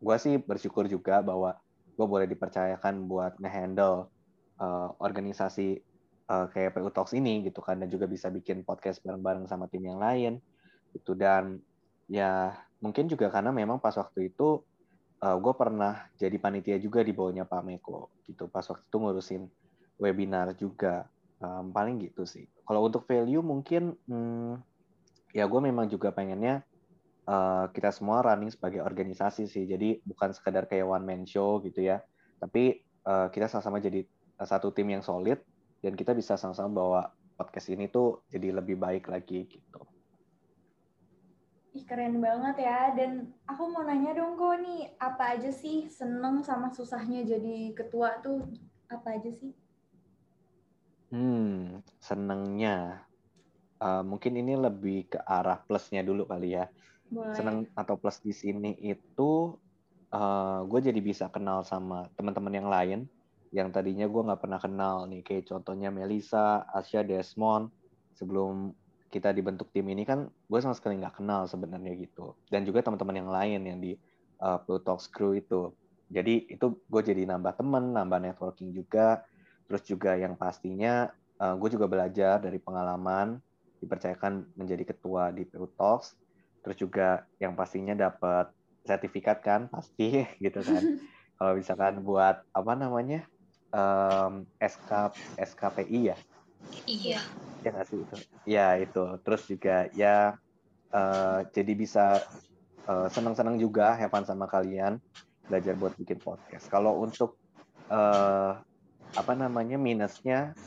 gue 0.03 0.15
sih 0.19 0.39
bersyukur 0.39 0.87
juga 0.87 1.23
bahwa 1.23 1.55
gue 1.93 2.07
boleh 2.07 2.27
dipercayakan 2.27 3.05
buat 3.05 3.37
ngehandle 3.39 4.09
uh, 4.57 4.89
organisasi 4.99 5.79
uh, 6.27 6.49
kayak 6.49 6.75
PU 6.75 6.89
Talks 6.89 7.13
ini 7.13 7.45
gitu 7.45 7.61
kan 7.61 7.79
dan 7.79 7.87
juga 7.87 8.09
bisa 8.09 8.33
bikin 8.33 8.65
podcast 8.65 8.99
bareng-bareng 9.05 9.45
sama 9.45 9.69
tim 9.69 9.85
yang 9.85 10.01
lain 10.01 10.41
itu 10.93 11.13
dan 11.17 11.61
ya 12.09 12.53
mungkin 12.83 13.07
juga 13.07 13.31
karena 13.31 13.49
memang 13.49 13.79
pas 13.79 13.95
waktu 13.95 14.33
itu 14.33 14.61
uh, 15.23 15.37
gue 15.39 15.53
pernah 15.55 16.03
jadi 16.19 16.35
panitia 16.35 16.77
juga 16.83 16.99
di 16.99 17.15
bawahnya 17.15 17.47
Pak 17.47 17.63
Meko 17.63 18.11
gitu. 18.27 18.51
Pas 18.51 18.67
waktu 18.67 18.83
itu 18.83 18.97
ngurusin 18.99 19.43
webinar 20.03 20.51
juga 20.59 21.07
um, 21.39 21.71
paling 21.71 22.03
gitu 22.03 22.27
sih 22.27 22.43
kalau 22.67 22.83
untuk 22.83 23.07
value 23.07 23.39
mungkin 23.39 23.95
hmm, 24.03 24.59
ya 25.31 25.47
gue 25.47 25.61
memang 25.63 25.87
juga 25.87 26.11
pengennya 26.11 26.61
uh, 27.23 27.71
kita 27.71 27.95
semua 27.95 28.19
running 28.19 28.51
sebagai 28.51 28.83
organisasi 28.83 29.47
sih 29.47 29.63
jadi 29.63 30.03
bukan 30.03 30.35
sekedar 30.35 30.67
kayak 30.67 30.83
one 30.83 31.07
man 31.07 31.23
show 31.23 31.63
gitu 31.63 31.79
ya 31.79 32.03
tapi 32.43 32.83
uh, 33.07 33.31
kita 33.31 33.47
sama-sama 33.47 33.79
jadi 33.79 34.03
satu 34.43 34.75
tim 34.75 34.91
yang 34.91 34.99
solid 34.99 35.39
dan 35.79 35.95
kita 35.95 36.11
bisa 36.11 36.35
sama-sama 36.35 36.71
bawa 36.71 37.01
podcast 37.35 37.67
ini 37.73 37.89
tuh 37.89 38.23
jadi 38.29 38.55
lebih 38.55 38.79
baik 38.79 39.09
lagi 39.09 39.45
gitu. 39.49 39.81
Ih, 41.73 41.83
keren 41.89 42.21
banget 42.21 42.63
ya. 42.63 42.93
Dan 42.93 43.33
aku 43.49 43.65
mau 43.73 43.81
nanya 43.81 44.13
dong 44.13 44.37
kok 44.37 44.61
nih, 44.61 44.93
apa 45.01 45.35
aja 45.35 45.49
sih 45.49 45.89
seneng 45.89 46.45
sama 46.45 46.69
susahnya 46.69 47.25
jadi 47.25 47.73
ketua 47.73 48.21
tuh? 48.21 48.45
Apa 48.87 49.17
aja 49.17 49.33
sih? 49.33 49.57
Hmm, 51.13 51.85
senengnya. 52.01 53.05
Uh, 53.77 54.01
mungkin 54.01 54.33
ini 54.33 54.57
lebih 54.57 55.13
ke 55.13 55.19
arah 55.21 55.61
plusnya 55.61 56.01
dulu 56.01 56.25
kali 56.25 56.57
ya. 56.57 56.65
Boleh. 57.13 57.37
Seneng 57.37 57.69
atau 57.77 57.93
plus 58.01 58.17
di 58.25 58.33
sini 58.33 58.73
itu 58.81 59.53
uh, 60.09 60.17
eh, 60.17 60.59
gue 60.65 60.79
jadi 60.89 60.99
bisa 61.03 61.29
kenal 61.29 61.61
sama 61.61 62.09
teman-teman 62.17 62.53
yang 62.53 62.69
lain 62.69 62.99
yang 63.53 63.69
tadinya 63.69 64.09
gue 64.09 64.21
nggak 64.25 64.41
pernah 64.41 64.57
kenal 64.57 65.05
nih 65.05 65.21
kayak 65.21 65.45
contohnya 65.45 65.93
Melisa, 65.93 66.65
Asia, 66.73 67.05
Desmond 67.05 67.69
sebelum 68.17 68.73
kita 69.13 69.29
dibentuk 69.29 69.69
tim 69.69 69.85
ini 69.93 70.09
kan 70.09 70.25
gue 70.25 70.57
sama 70.57 70.73
sekali 70.73 70.97
nggak 70.97 71.21
kenal 71.21 71.45
sebenarnya 71.45 71.93
gitu 72.01 72.33
dan 72.49 72.65
juga 72.65 72.81
teman-teman 72.81 73.21
yang 73.21 73.29
lain 73.29 73.61
yang 73.61 73.77
di 73.77 73.93
uh, 74.41 74.57
Plutox 74.57 75.05
Crew 75.05 75.37
itu 75.37 75.69
jadi 76.09 76.49
itu 76.49 76.81
gue 76.89 77.01
jadi 77.05 77.29
nambah 77.29 77.61
temen 77.61 77.93
nambah 77.93 78.25
networking 78.25 78.73
juga 78.73 79.21
Terus 79.67 79.83
juga 79.87 80.15
yang 80.15 80.35
pastinya 80.35 81.09
uh, 81.39 81.53
eh, 81.53 81.55
gue 81.57 81.69
juga 81.73 81.85
belajar 81.89 82.39
dari 82.39 82.59
pengalaman 82.59 83.39
dipercayakan 83.83 84.47
menjadi 84.55 84.95
ketua 84.95 85.31
di 85.31 85.43
PU 85.43 85.67
Talks. 85.75 86.15
Terus 86.63 86.77
juga 86.79 87.27
yang 87.39 87.55
pastinya 87.59 87.91
dapat 87.91 88.51
sertifikat 88.83 89.43
kan 89.43 89.67
pasti 89.67 90.23
gitu 90.43 90.59
kan. 90.63 90.83
Kalau 91.37 91.53
misalkan 91.59 91.99
buat 92.05 92.45
apa 92.55 92.73
namanya 92.77 93.27
um, 93.73 94.47
SK 94.61 95.11
SKPI 95.35 96.13
ya. 96.13 96.17
Iya. 96.87 97.19
Ya 97.63 97.69
nggak 97.73 97.87
sih 97.91 97.99
itu. 97.99 98.15
Ya 98.47 98.67
itu. 98.79 99.03
Terus 99.25 99.41
juga 99.49 99.91
ya 99.91 100.39
uh, 100.95 101.43
jadi 101.51 101.73
bisa 101.75 102.23
uh, 102.87 103.07
senang-senang 103.11 103.59
juga 103.59 103.97
have 103.97 104.13
sama 104.23 104.47
kalian 104.47 105.01
belajar 105.47 105.75
buat 105.75 105.93
bikin 105.99 106.23
podcast. 106.23 106.71
Kalau 106.71 107.03
untuk 107.03 107.35
uh, 107.91 108.55
apa 109.13 109.33
namanya 109.37 109.77
minusnya 109.77 110.57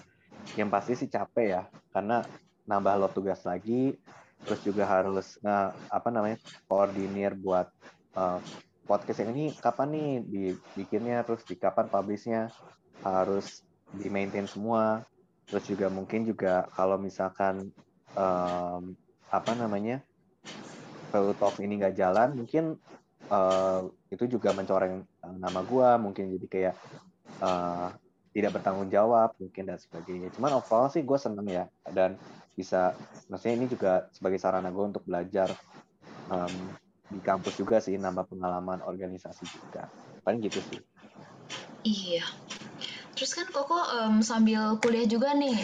yang 0.55 0.71
pasti 0.71 0.95
sih 0.95 1.11
capek 1.11 1.47
ya. 1.47 1.63
Karena 1.91 2.23
nambah 2.67 2.95
lo 2.99 3.09
tugas 3.11 3.43
lagi 3.47 3.95
terus 4.37 4.61
juga 4.63 4.85
harus 4.85 5.41
nah, 5.41 5.73
apa 5.89 6.13
namanya 6.13 6.37
koordinir 6.69 7.33
buat 7.35 7.73
uh, 8.15 8.39
podcast 8.85 9.25
yang 9.25 9.33
ini 9.35 9.51
kapan 9.59 9.89
nih 9.97 10.11
dibikinnya 10.23 11.25
terus 11.25 11.43
di 11.43 11.57
kapan 11.57 11.89
publishnya 11.91 12.53
harus 13.03 13.67
di 13.91 14.07
maintain 14.13 14.47
semua. 14.47 15.03
Terus 15.47 15.65
juga 15.67 15.87
mungkin 15.87 16.27
juga 16.27 16.67
kalau 16.75 16.99
misalkan 16.99 17.71
um, 18.19 18.95
apa 19.31 19.53
namanya 19.55 20.03
kalau 21.11 21.35
talk 21.39 21.59
ini 21.63 21.79
nggak 21.79 21.97
jalan 21.99 22.35
mungkin 22.35 22.79
uh, 23.31 23.87
itu 24.11 24.27
juga 24.27 24.55
mencoreng 24.55 25.03
nama 25.39 25.61
gue 25.63 25.89
mungkin 26.03 26.25
jadi 26.39 26.47
kayak 26.47 26.75
uh, 27.43 27.91
tidak 28.37 28.61
bertanggung 28.61 28.93
jawab 28.93 29.33
mungkin 29.41 29.73
dan 29.73 29.81
sebagainya. 29.81 30.29
Cuman 30.37 30.61
overall 30.61 30.93
sih 30.93 31.01
gue 31.01 31.17
seneng 31.17 31.49
ya. 31.49 31.65
Dan 31.89 32.21
bisa 32.53 32.93
maksudnya 33.33 33.57
ini 33.57 33.67
juga 33.73 34.13
sebagai 34.13 34.37
sarana 34.37 34.69
gue 34.69 34.85
untuk 34.85 35.09
belajar 35.09 35.57
um, 36.29 36.53
di 37.09 37.17
kampus 37.25 37.57
juga 37.57 37.81
sih 37.81 37.97
nambah 37.97 38.29
pengalaman 38.29 38.85
organisasi 38.85 39.49
juga. 39.49 39.89
Paling 40.21 40.45
gitu 40.45 40.61
sih. 40.69 40.85
Iya. 41.89 42.29
Terus 43.17 43.33
kan 43.33 43.49
koko 43.49 43.73
um, 44.05 44.21
sambil 44.21 44.77
kuliah 44.85 45.09
juga 45.09 45.33
nih. 45.33 45.57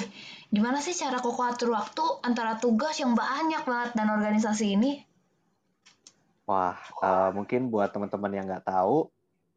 Gimana 0.48 0.80
sih 0.80 0.96
cara 0.96 1.20
koko 1.20 1.44
atur 1.44 1.76
waktu 1.76 2.24
antara 2.24 2.56
tugas 2.56 2.96
yang 2.96 3.12
banyak 3.12 3.68
banget 3.68 3.92
dan 3.92 4.08
organisasi 4.08 4.80
ini? 4.80 5.04
Wah 6.48 6.80
uh, 7.04 7.36
mungkin 7.36 7.68
buat 7.68 7.92
teman-teman 7.92 8.32
yang 8.32 8.48
nggak 8.48 8.64
tahu 8.64 9.12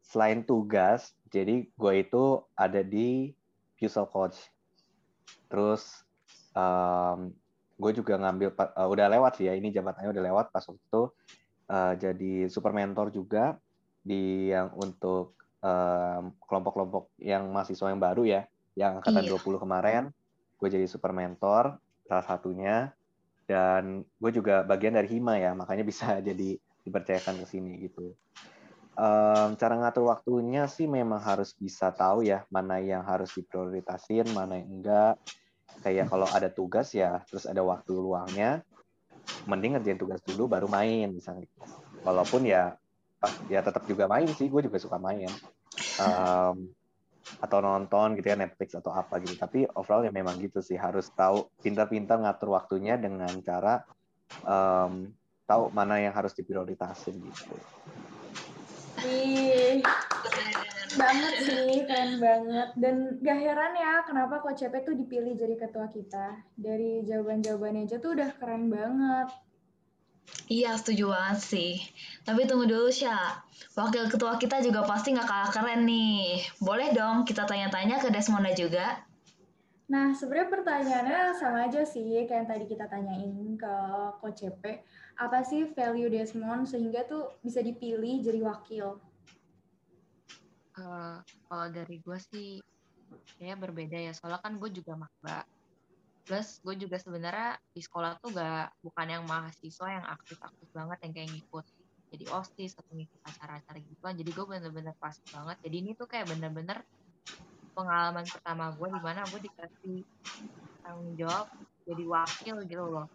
selain 0.06 0.46
tugas 0.46 1.12
jadi 1.28 1.66
gue 1.66 1.92
itu 1.98 2.42
ada 2.54 2.80
di 2.80 3.34
Fusel 3.76 4.06
Coach 4.08 4.38
terus 5.50 6.06
um, 6.54 7.34
gue 7.76 7.92
juga 7.92 8.16
ngambil 8.16 8.54
uh, 8.56 8.88
udah 8.88 9.06
lewat 9.12 9.42
sih 9.42 9.50
ya 9.50 9.54
ini 9.58 9.74
jabatannya 9.74 10.10
udah 10.14 10.24
lewat 10.32 10.46
pas 10.54 10.64
waktu 10.64 10.80
itu 10.80 11.02
uh, 11.68 11.92
jadi 11.98 12.48
super 12.48 12.72
mentor 12.72 13.12
juga 13.12 13.58
di 14.06 14.54
yang 14.54 14.70
untuk 14.78 15.36
kelompok-kelompok 16.46 17.10
yang 17.18 17.50
mahasiswa 17.50 17.90
yang 17.90 17.98
baru 17.98 18.22
ya, 18.22 18.46
yang 18.78 19.02
angkatan 19.02 19.26
iya. 19.26 19.34
20 19.34 19.62
kemarin, 19.62 20.02
gue 20.62 20.68
jadi 20.70 20.86
super 20.86 21.10
mentor 21.10 21.82
salah 22.06 22.22
satunya 22.22 22.94
dan 23.50 24.06
gue 24.18 24.30
juga 24.30 24.62
bagian 24.62 24.94
dari 24.94 25.10
hima 25.10 25.38
ya, 25.38 25.58
makanya 25.58 25.82
bisa 25.82 26.18
jadi 26.28 26.58
dipercayakan 26.86 27.42
ke 27.42 27.46
sini 27.50 27.72
gitu. 27.82 28.14
Um, 28.96 29.60
cara 29.60 29.76
ngatur 29.76 30.08
waktunya 30.08 30.64
sih 30.72 30.88
memang 30.88 31.20
harus 31.20 31.52
bisa 31.52 31.92
tahu 31.92 32.24
ya 32.24 32.48
mana 32.48 32.80
yang 32.80 33.04
harus 33.04 33.28
diprioritasin, 33.36 34.32
mana 34.32 34.56
yang 34.56 34.80
enggak. 34.80 35.14
Kayak 35.84 36.08
kalau 36.08 36.24
ada 36.32 36.48
tugas 36.48 36.96
ya, 36.96 37.20
terus 37.28 37.44
ada 37.44 37.60
waktu 37.60 37.92
luangnya, 37.92 38.64
mending 39.46 39.78
ngerjain 39.78 39.98
tugas 39.98 40.20
dulu 40.22 40.50
baru 40.50 40.66
main 40.70 41.10
misalnya 41.10 41.46
walaupun 42.06 42.46
ya 42.46 42.74
ya 43.50 43.60
tetap 43.62 43.82
juga 43.86 44.06
main 44.06 44.28
sih 44.30 44.46
gue 44.46 44.62
juga 44.66 44.78
suka 44.78 44.98
main 45.02 45.30
um, 45.98 46.70
atau 47.42 47.58
nonton 47.58 48.14
gitu 48.14 48.26
ya 48.30 48.38
Netflix 48.38 48.78
atau 48.78 48.94
apa 48.94 49.18
gitu 49.18 49.34
tapi 49.34 49.66
overall 49.74 50.06
ya 50.06 50.12
memang 50.14 50.38
gitu 50.38 50.62
sih 50.62 50.78
harus 50.78 51.10
tahu 51.10 51.50
pintar-pintar 51.58 52.22
ngatur 52.22 52.54
waktunya 52.54 52.94
dengan 52.94 53.30
cara 53.42 53.82
um, 54.46 55.10
tahu 55.46 55.70
mana 55.70 56.02
yang 56.02 56.14
harus 56.14 56.34
diprioritasin 56.34 57.18
gitu. 57.22 57.54
Ih, 59.04 59.84
banget 60.96 61.34
sih, 61.44 61.84
keren 61.84 62.16
banget. 62.16 62.68
Dan 62.80 63.20
gak 63.20 63.38
heran 63.38 63.72
ya 63.76 64.00
kenapa 64.08 64.40
Coach 64.40 64.64
Cepe 64.64 64.80
tuh 64.86 64.96
dipilih 64.96 65.36
jadi 65.36 65.60
ketua 65.60 65.92
kita. 65.92 66.40
Dari 66.56 67.04
jawaban-jawabannya 67.04 67.84
aja 67.84 68.00
tuh 68.00 68.16
udah 68.16 68.30
keren 68.40 68.72
banget. 68.72 69.28
Iya, 70.50 70.74
setuju 70.78 71.10
banget 71.10 71.38
sih. 71.42 71.72
Tapi 72.26 72.46
tunggu 72.50 72.66
dulu, 72.66 72.90
Sya. 72.90 73.42
Wakil 73.78 74.10
ketua 74.10 74.38
kita 74.38 74.58
juga 74.62 74.82
pasti 74.86 75.14
nggak 75.14 75.28
kalah 75.28 75.50
keren 75.54 75.86
nih. 75.86 76.42
Boleh 76.58 76.90
dong 76.94 77.22
kita 77.22 77.46
tanya-tanya 77.46 78.02
ke 78.02 78.10
Desmonda 78.10 78.50
juga? 78.54 79.05
Nah, 79.86 80.10
sebenarnya 80.18 80.50
pertanyaannya 80.50 81.22
sama 81.38 81.70
aja 81.70 81.86
sih 81.86 82.26
kayak 82.26 82.42
yang 82.42 82.48
tadi 82.50 82.64
kita 82.66 82.90
tanyain 82.90 83.54
ke 83.54 83.74
Coach 84.18 84.42
CP. 84.42 84.82
Apa 85.22 85.46
sih 85.46 85.70
value 85.70 86.10
Desmond 86.10 86.66
sehingga 86.66 87.06
tuh 87.06 87.38
bisa 87.38 87.62
dipilih 87.62 88.18
jadi 88.18 88.40
wakil? 88.42 88.98
Uh, 90.76 91.22
kalau 91.46 91.66
dari 91.70 92.02
gue 92.02 92.18
sih 92.18 92.58
kayaknya 93.38 93.56
berbeda 93.62 93.98
ya. 94.10 94.12
Soalnya 94.12 94.42
kan 94.42 94.58
gue 94.58 94.70
juga 94.74 94.98
makba 94.98 95.46
plus 96.26 96.58
gue 96.66 96.74
juga 96.74 96.98
sebenarnya 96.98 97.54
di 97.70 97.78
sekolah 97.78 98.18
tuh 98.18 98.34
gak 98.34 98.74
bukan 98.82 99.06
yang 99.06 99.22
mahasiswa 99.30 99.86
yang 99.86 100.06
aktif-aktif 100.10 100.68
banget 100.74 100.98
yang 101.06 101.12
kayak 101.14 101.30
ngikut 101.30 101.64
jadi 102.10 102.24
osis 102.34 102.74
atau 102.74 102.92
ngikut 102.98 103.20
acara-acara 103.22 103.78
gitu 103.78 104.02
kan 104.02 104.18
jadi 104.18 104.30
gue 104.34 104.46
bener-bener 104.50 104.94
pas 104.98 105.14
banget 105.30 105.56
jadi 105.62 105.76
ini 105.86 105.90
tuh 105.94 106.10
kayak 106.10 106.26
bener-bener 106.26 106.82
pengalaman 107.76 108.24
pertama 108.24 108.72
gue 108.72 108.88
di 108.88 109.00
mana 109.04 109.20
gue 109.28 109.40
dikasih 109.44 109.98
tanggung 110.80 111.12
jawab 111.20 111.46
jadi 111.84 112.04
wakil 112.08 112.56
gitu 112.64 112.84
loh. 112.88 113.06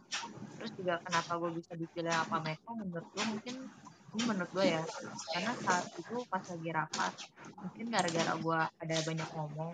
Terus 0.61 0.71
juga 0.77 1.01
kenapa 1.01 1.41
gue 1.41 1.51
bisa 1.57 1.73
dipilih 1.73 2.13
apa 2.13 2.37
mereka 2.37 2.69
menurut 2.77 3.05
gue 3.09 3.23
mungkin 3.25 3.55
ini 4.11 4.23
menurut 4.29 4.51
gue 4.53 4.65
ya 4.69 4.81
karena 5.33 5.51
saat 5.57 5.89
itu 5.97 6.15
pas 6.29 6.43
lagi 6.45 6.69
rapat 6.69 7.13
mungkin 7.57 7.85
gara-gara 7.89 8.33
gue 8.37 8.59
ada 8.77 8.95
banyak 9.07 9.29
ngomong 9.33 9.71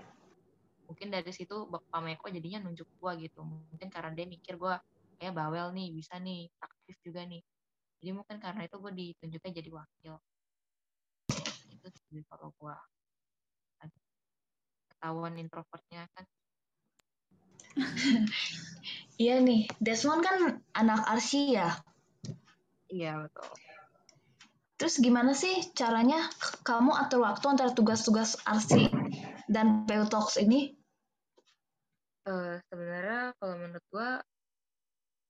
mungkin 0.87 1.07
dari 1.11 1.31
situ 1.35 1.67
Bapak 1.67 1.99
Meko 1.99 2.31
jadinya 2.31 2.63
nunjuk 2.63 2.87
gue 2.87 3.11
gitu. 3.27 3.43
Mungkin 3.43 3.91
karena 3.91 4.15
dia 4.15 4.23
mikir 4.23 4.55
gue 4.55 4.73
kayak 5.19 5.35
bawel 5.35 5.75
nih 5.75 5.91
bisa 5.91 6.15
nih 6.17 6.47
aktif 6.63 6.95
juga 7.03 7.27
nih. 7.27 7.43
Jadi 7.99 8.11
mungkin 8.15 8.39
karena 8.39 8.63
itu 8.63 8.75
gue 8.79 8.91
ditunjuknya 8.95 9.51
jadi 9.51 9.69
wakil. 9.75 10.13
Itu 11.75 11.87
sih 11.91 12.23
kalau 12.31 12.55
gue 12.55 12.75
ketahuan 14.97 15.37
introvertnya 15.37 16.09
kan 16.17 16.25
iya 19.21 19.37
nih 19.37 19.69
Desmond 19.77 20.25
kan 20.25 20.37
anak 20.73 21.05
arsi 21.05 21.53
ya 21.53 21.77
iya 22.89 23.21
betul 23.21 23.53
Terus 24.77 25.01
gimana 25.01 25.33
sih 25.33 25.73
caranya 25.73 26.29
kamu 26.61 26.93
atur 26.93 27.25
waktu 27.25 27.49
antara 27.49 27.73
tugas-tugas 27.73 28.37
arsi 28.45 28.85
dan 29.49 29.89
PU 29.89 30.05
Talks 30.05 30.37
ini? 30.37 30.69
Uh, 32.29 32.61
sebenarnya 32.69 33.33
kalau 33.41 33.57
menurut 33.57 33.85
gua 33.89 34.21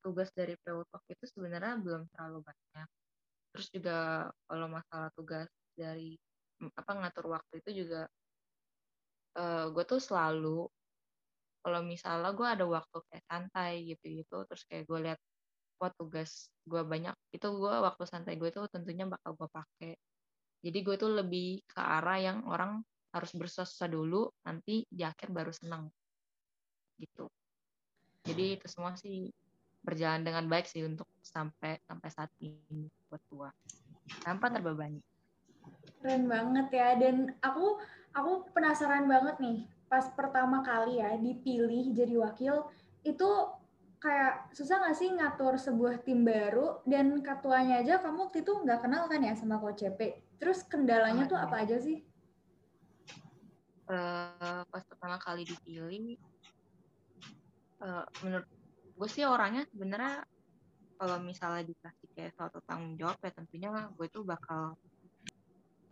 tugas 0.03 0.27
dari 0.36 0.60
PU 0.60 0.84
Talk 0.91 0.99
itu 1.08 1.23
sebenarnya 1.32 1.80
belum 1.80 2.12
terlalu 2.12 2.43
banyak. 2.43 2.88
Terus 3.56 3.67
juga 3.71 4.27
kalau 4.51 4.67
masalah 4.67 5.15
tugas 5.15 5.47
dari 5.80 6.19
apa 6.75 6.91
ngatur 6.91 7.32
waktu 7.32 7.63
itu 7.63 7.88
juga 7.88 8.03
uh, 9.38 9.41
eh, 9.41 9.65
gue 9.71 9.84
tuh 9.86 10.02
selalu 10.02 10.67
kalau 11.62 11.82
misalnya 11.84 12.32
gue 12.32 12.47
ada 12.47 12.65
waktu 12.65 12.97
kayak 13.12 13.26
santai 13.28 13.71
gitu 13.86 14.23
gitu 14.23 14.38
terus 14.47 14.63
kayak 14.65 14.88
gue 14.88 15.00
lihat 15.04 15.19
wah 15.78 15.93
tugas 15.93 16.50
gue 16.65 16.82
banyak 16.82 17.13
itu 17.32 17.47
gue 17.47 17.76
waktu 17.86 18.04
santai 18.10 18.36
gue 18.36 18.50
tuh 18.50 18.65
tentunya 18.67 19.06
bakal 19.06 19.38
gue 19.38 19.50
pakai. 19.50 19.93
Jadi 20.65 20.80
gue 20.82 20.95
tuh 20.97 21.12
lebih 21.13 21.62
ke 21.69 21.78
arah 21.78 22.17
yang 22.17 22.41
orang 22.50 22.82
harus 23.13 23.32
bersusah 23.38 23.88
dulu 23.88 24.28
nanti 24.43 24.84
di 24.89 25.06
akhir 25.06 25.30
baru 25.30 25.54
senang. 25.54 25.88
Gitu. 26.97 27.30
Jadi 28.26 28.58
itu 28.58 28.65
semua 28.67 28.97
sih 28.97 29.30
berjalan 29.86 30.26
dengan 30.26 30.50
baik 30.50 30.67
sih 30.67 30.84
untuk 30.84 31.08
sampai 31.23 31.80
sampai 31.86 32.10
saat 32.12 32.32
ini 32.43 32.89
buat 33.08 33.21
tua 33.30 33.50
tanpa 34.26 34.52
terbebani. 34.52 35.00
Keren 36.04 36.28
banget 36.28 36.67
ya 36.73 36.89
dan 37.00 37.32
aku 37.39 37.80
aku 38.17 38.49
penasaran 38.49 39.06
banget 39.06 39.38
nih 39.38 39.58
pas 39.88 40.10
pertama 40.12 40.65
kali 40.65 40.99
ya 40.99 41.15
dipilih 41.15 41.93
jadi 41.93 42.15
wakil 42.17 42.65
itu 43.06 43.30
kayak 43.97 44.53
susah 44.53 44.82
nggak 44.82 44.97
sih 44.97 45.10
ngatur 45.13 45.58
sebuah 45.58 46.01
tim 46.06 46.25
baru 46.25 46.82
dan 46.86 47.17
ketuanya 47.21 47.82
aja 47.82 48.01
kamu 48.01 48.30
waktu 48.30 48.41
itu 48.45 48.53
nggak 48.62 48.82
kenal 48.84 49.06
kan 49.10 49.21
ya 49.21 49.34
sama 49.34 49.58
Coach 49.58 49.86
CP 49.86 50.17
terus 50.38 50.62
kendalanya 50.65 51.25
oh, 51.25 51.30
tuh 51.34 51.38
iya. 51.39 51.45
apa 51.49 51.56
aja 51.65 51.77
sih? 51.82 51.97
Uh, 53.88 54.62
pas 54.67 54.84
pertama 54.84 55.15
kali 55.17 55.47
dipilih 55.47 56.19
uh, 57.80 58.03
menurut 58.21 58.47
gue 58.97 59.10
sih 59.10 59.23
orangnya 59.23 59.63
sebenarnya 59.71 60.27
kalau 60.97 61.17
misalnya 61.23 61.63
dikasih 61.63 62.10
kayak 62.17 62.36
suatu 62.36 62.60
tanggung 62.65 62.99
jawab 62.99 63.15
ya 63.21 63.32
tentunya 63.32 63.69
gue 63.95 64.08
tuh 64.12 64.27
bakal 64.27 64.75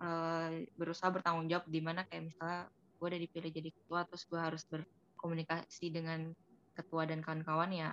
uh, 0.01 0.51
berusaha 0.75 1.10
bertanggung 1.12 1.47
jawab 1.47 1.65
di 1.67 1.81
mana 1.84 2.03
kayak 2.08 2.31
misalnya 2.34 2.67
gue 2.71 3.08
udah 3.12 3.21
dipilih 3.21 3.51
jadi 3.51 3.69
ketua 3.71 3.99
terus 4.08 4.23
gue 4.25 4.39
harus 4.39 4.63
berkomunikasi 4.67 5.91
dengan 5.91 6.31
ketua 6.75 7.08
dan 7.08 7.23
kawan-kawan 7.23 7.71
ya 7.71 7.89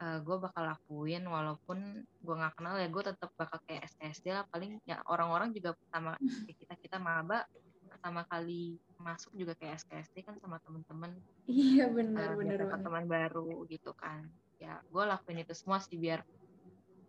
uh, 0.00 0.18
gue 0.20 0.36
bakal 0.40 0.64
lakuin 0.64 1.24
walaupun 1.28 2.04
gue 2.04 2.34
nggak 2.34 2.54
kenal 2.56 2.76
ya 2.80 2.88
gue 2.88 3.02
tetap 3.04 3.30
bakal 3.36 3.60
kayak 3.68 3.88
SSD 3.96 4.32
lah 4.32 4.44
paling 4.48 4.80
ya 4.88 5.00
orang-orang 5.08 5.52
juga 5.52 5.76
pertama 5.76 6.16
kita 6.60 6.74
kita 6.80 6.96
maba 6.96 7.44
pertama 7.90 8.24
kali 8.24 8.80
masuk 8.96 9.32
juga 9.36 9.52
kayak 9.60 9.84
SKSD 9.84 10.24
kan 10.24 10.36
sama 10.40 10.56
temen-temen 10.64 11.20
iya 11.44 11.84
benar 11.88 12.32
uh, 12.32 12.36
benar 12.36 12.64
teman 12.80 13.04
baru 13.04 13.68
gitu 13.68 13.92
kan. 13.92 14.24
Ya 14.56 14.80
gue 14.88 15.04
lakuin 15.04 15.44
itu 15.44 15.52
semua 15.56 15.80
sih 15.84 16.00
biar 16.00 16.24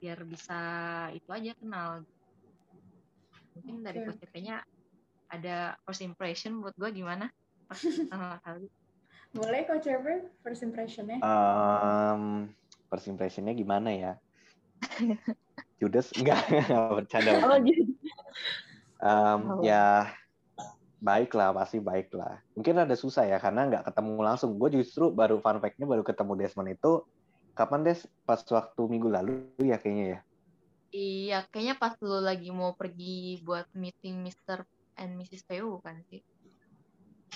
biar 0.03 0.23
bisa 0.27 0.59
itu 1.13 1.29
aja 1.31 1.55
kenal 1.55 2.03
mungkin 3.55 3.75
okay. 3.79 3.85
dari 3.85 3.99
positifnya 4.07 4.55
ada 5.31 5.79
first 5.87 6.03
impression 6.03 6.59
buat 6.59 6.75
gue 6.75 6.89
gimana? 6.91 7.31
Pertama 7.71 8.37
kali. 8.43 8.67
Boleh 9.31 9.63
coach 9.63 9.87
Ever 9.87 10.27
first 10.43 10.59
impressionnya? 10.59 11.23
Um, 11.23 12.51
first 12.91 13.07
impressionnya 13.07 13.55
gimana 13.55 13.89
ya? 13.95 14.13
Judas 15.81 16.11
enggak 16.19 16.45
bercanda 16.69 17.41
oh, 17.41 17.57
um, 19.01 19.41
oh. 19.57 19.61
ya 19.65 20.13
baik 21.01 21.33
lah 21.33 21.49
pasti 21.57 21.81
baik 21.81 22.13
lah 22.13 22.37
mungkin 22.53 22.77
ada 22.77 22.93
susah 22.93 23.25
ya 23.25 23.41
karena 23.41 23.65
nggak 23.65 23.89
ketemu 23.89 24.13
langsung. 24.21 24.59
Gue 24.59 24.69
justru 24.69 25.09
baru 25.09 25.41
fun 25.41 25.57
fact-nya 25.57 25.89
baru 25.89 26.03
ketemu 26.05 26.37
Desmond 26.37 26.77
itu. 26.77 27.01
Kapan 27.51 27.83
deh 27.83 27.97
pas 28.23 28.39
waktu 28.47 28.81
minggu 28.87 29.11
lalu 29.11 29.43
ya 29.59 29.75
kayaknya 29.75 30.05
ya 30.15 30.19
Iya, 30.91 31.47
kayaknya 31.47 31.75
pas 31.79 31.95
lu 32.03 32.19
lagi 32.19 32.51
mau 32.51 32.75
pergi 32.75 33.39
buat 33.47 33.63
meeting 33.71 34.27
Mr. 34.27 34.67
and 34.99 35.15
Mrs. 35.15 35.47
PU 35.47 35.79
kan 35.79 36.03
sih. 36.11 36.19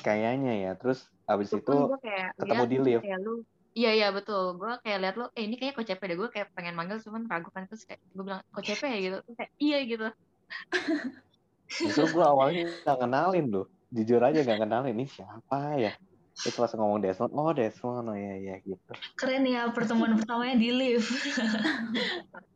kayaknya 0.03 0.53
ya 0.59 0.71
terus 0.75 1.07
abis 1.23 1.55
Itu 1.55 1.63
itu 1.63 1.75
gue 1.87 1.99
kayak 2.03 2.35
ketemu 2.35 2.51
lihat 2.51 2.67
di 2.67 2.77
lift 2.83 3.03
kayak 3.07 3.19
lu. 3.23 3.35
Iya 3.75 3.91
iya 3.95 4.07
betul. 4.11 4.59
Gue 4.59 4.75
kayak 4.83 4.99
lihat 5.01 5.15
lu, 5.15 5.25
eh 5.31 5.43
ini 5.47 5.55
kayak 5.55 5.73
Coach 5.79 5.87
CP 5.87 6.01
deh. 6.03 6.17
Gue 6.19 6.29
kayak 6.29 6.51
pengen 6.51 6.75
manggil 6.75 6.99
cuman 6.99 7.23
ragu 7.31 7.47
kan 7.55 7.63
terus 7.63 7.87
kayak 7.87 8.03
gue 8.11 8.23
bilang 8.27 8.43
Coach 8.51 8.75
CP 8.75 8.83
ya 8.91 8.99
gitu. 8.99 9.17
Terus 9.23 9.35
kayak 9.39 9.51
iya 9.57 9.77
gitu. 9.87 10.07
justru 11.65 12.05
gue 12.13 12.25
awalnya 12.25 12.69
nggak 12.85 12.97
kenalin 13.01 13.45
loh 13.49 13.65
jujur 13.89 14.21
aja 14.21 14.45
nggak 14.45 14.61
kenalin 14.61 14.93
ini 14.93 15.05
siapa 15.09 15.59
ya 15.79 15.91
terus 16.35 16.55
pas 16.59 16.71
ngomong 16.75 16.99
Desmond 17.01 17.31
oh 17.33 17.53
Desmond 17.55 18.05
oh 18.11 18.17
iya 18.17 18.35
iya 18.37 18.55
gitu 18.61 18.93
Keren 19.15 19.47
ya 19.47 19.71
pertemuan 19.71 20.19
pertamanya 20.19 20.55
di 20.59 20.69
lift. 20.71 21.07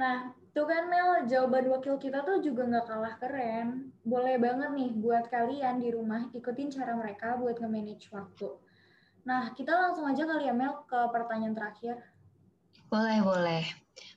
Nah, 0.00 0.32
tuh 0.56 0.64
kan 0.64 0.88
Mel, 0.88 1.28
jawaban 1.28 1.68
wakil 1.68 2.00
kita 2.00 2.24
tuh 2.24 2.40
juga 2.40 2.68
nggak 2.68 2.86
kalah 2.88 3.14
keren. 3.20 3.92
Boleh 4.04 4.40
banget 4.40 4.70
nih 4.72 4.90
buat 4.96 5.28
kalian 5.28 5.80
di 5.80 5.92
rumah 5.92 6.28
ikutin 6.32 6.72
cara 6.72 6.96
mereka 6.96 7.36
buat 7.36 7.60
nge-manage 7.60 8.08
waktu. 8.12 8.48
Nah, 9.28 9.54
kita 9.54 9.72
langsung 9.72 10.08
aja 10.08 10.24
kali 10.24 10.48
ya 10.48 10.54
Mel 10.56 10.82
ke 10.88 10.98
pertanyaan 11.12 11.54
terakhir. 11.54 11.96
Boleh, 12.88 13.18
boleh. 13.24 13.64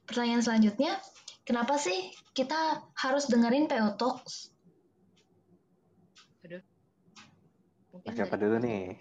Pertanyaan 0.07 0.43
selanjutnya, 0.43 0.97
kenapa 1.43 1.77
sih 1.77 2.11
kita 2.35 2.83
harus 2.97 3.27
dengerin 3.27 3.67
PO 3.69 3.95
Talks? 3.99 4.55
Mungkin 7.95 8.11
siapa 8.11 8.35
dulu 8.35 8.59
nih 8.59 8.99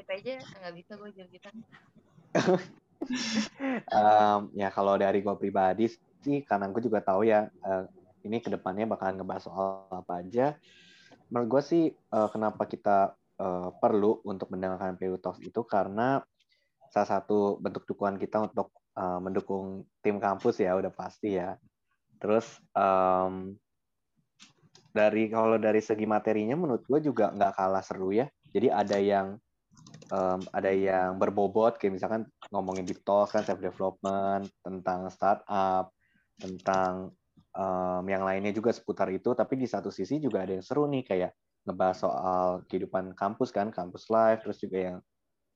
CP 0.00 0.08
aja 0.12 0.32
nggak 0.60 0.74
bisa 0.76 0.92
gue 1.00 1.10
jel-jelan. 1.16 1.56
Em, 3.90 4.40
ya 4.54 4.68
kalau 4.68 4.94
dari 5.00 5.24
gue 5.24 5.34
pribadi 5.40 5.88
sih 6.20 6.44
karena 6.44 6.68
gue 6.68 6.82
juga 6.84 7.00
tahu 7.00 7.24
ya 7.24 7.48
eh, 7.48 7.84
ini 8.28 8.44
ke 8.44 8.52
depannya 8.52 8.84
bakalan 8.84 9.20
ngebahas 9.20 9.44
soal 9.48 9.88
apa 9.88 10.20
aja. 10.20 10.56
Menurut 11.32 11.48
gue 11.58 11.62
sih 11.64 11.84
eh, 11.92 12.28
kenapa 12.32 12.68
kita 12.68 13.16
eh, 13.40 13.68
perlu 13.80 14.20
untuk 14.26 14.52
mendengarkan 14.52 15.00
PU 15.00 15.16
Talks 15.16 15.40
itu 15.40 15.60
karena 15.64 16.20
salah 16.90 17.08
satu 17.08 17.56
bentuk 17.62 17.86
dukungan 17.86 18.18
kita 18.20 18.50
untuk 18.50 18.74
eh, 18.98 19.20
mendukung 19.22 19.86
tim 20.04 20.20
kampus 20.20 20.60
ya 20.60 20.76
udah 20.76 20.92
pasti 20.92 21.40
ya. 21.40 21.56
Terus 22.20 22.60
em, 22.76 23.56
dari 24.90 25.30
kalau 25.30 25.56
dari 25.56 25.78
segi 25.80 26.04
materinya 26.04 26.58
menurut 26.58 26.82
gue 26.84 27.00
juga 27.00 27.32
nggak 27.32 27.52
kalah 27.56 27.84
seru 27.84 28.12
ya. 28.12 28.28
Jadi 28.52 28.68
ada 28.68 28.98
yang 29.00 29.40
em, 30.12 30.40
ada 30.52 30.70
yang 30.74 31.16
berbobot 31.16 31.80
kayak 31.80 31.96
misalkan 31.96 32.28
ngomongin 32.50 32.84
deep 32.86 33.00
talk 33.06 33.30
kan 33.30 33.46
self 33.46 33.62
development 33.62 34.50
tentang 34.62 35.06
startup 35.10 35.94
tentang 36.36 37.14
em, 37.54 38.04
yang 38.10 38.22
lainnya 38.26 38.50
juga 38.54 38.74
seputar 38.74 39.08
itu. 39.14 39.32
Tapi 39.32 39.54
di 39.58 39.66
satu 39.70 39.88
sisi 39.88 40.18
juga 40.18 40.42
ada 40.44 40.58
yang 40.58 40.64
seru 40.64 40.86
nih 40.90 41.06
kayak 41.06 41.30
ngebahas 41.66 41.98
soal 41.98 42.46
kehidupan 42.66 43.12
kampus 43.14 43.52
kan 43.52 43.68
kampus 43.70 44.08
life 44.08 44.40
terus 44.42 44.58
juga 44.58 44.78
yang 44.92 44.96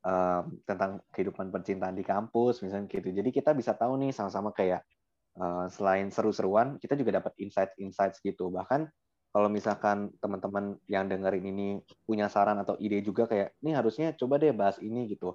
em, 0.07 0.43
tentang 0.69 1.03
kehidupan 1.11 1.51
percintaan 1.51 1.97
di 1.99 2.05
kampus 2.07 2.63
misalnya 2.63 2.87
gitu. 2.89 3.11
Jadi 3.11 3.31
kita 3.35 3.51
bisa 3.57 3.75
tahu 3.75 3.99
nih 3.99 4.13
sama-sama 4.15 4.55
kayak 4.55 4.83
eh, 5.41 5.67
selain 5.75 6.09
seru-seruan 6.15 6.79
kita 6.79 6.95
juga 6.95 7.19
dapat 7.23 7.35
insight-insights 7.43 8.23
gitu. 8.23 8.51
Bahkan 8.55 8.87
kalau 9.35 9.51
misalkan 9.51 10.15
teman-teman 10.23 10.79
yang 10.87 11.11
dengerin 11.11 11.43
ini 11.43 11.69
punya 12.07 12.31
saran 12.31 12.55
atau 12.63 12.79
ide 12.79 13.03
juga 13.03 13.27
kayak 13.27 13.59
ini 13.67 13.75
harusnya 13.75 14.15
coba 14.15 14.39
deh 14.39 14.55
bahas 14.55 14.79
ini 14.79 15.11
gitu 15.11 15.35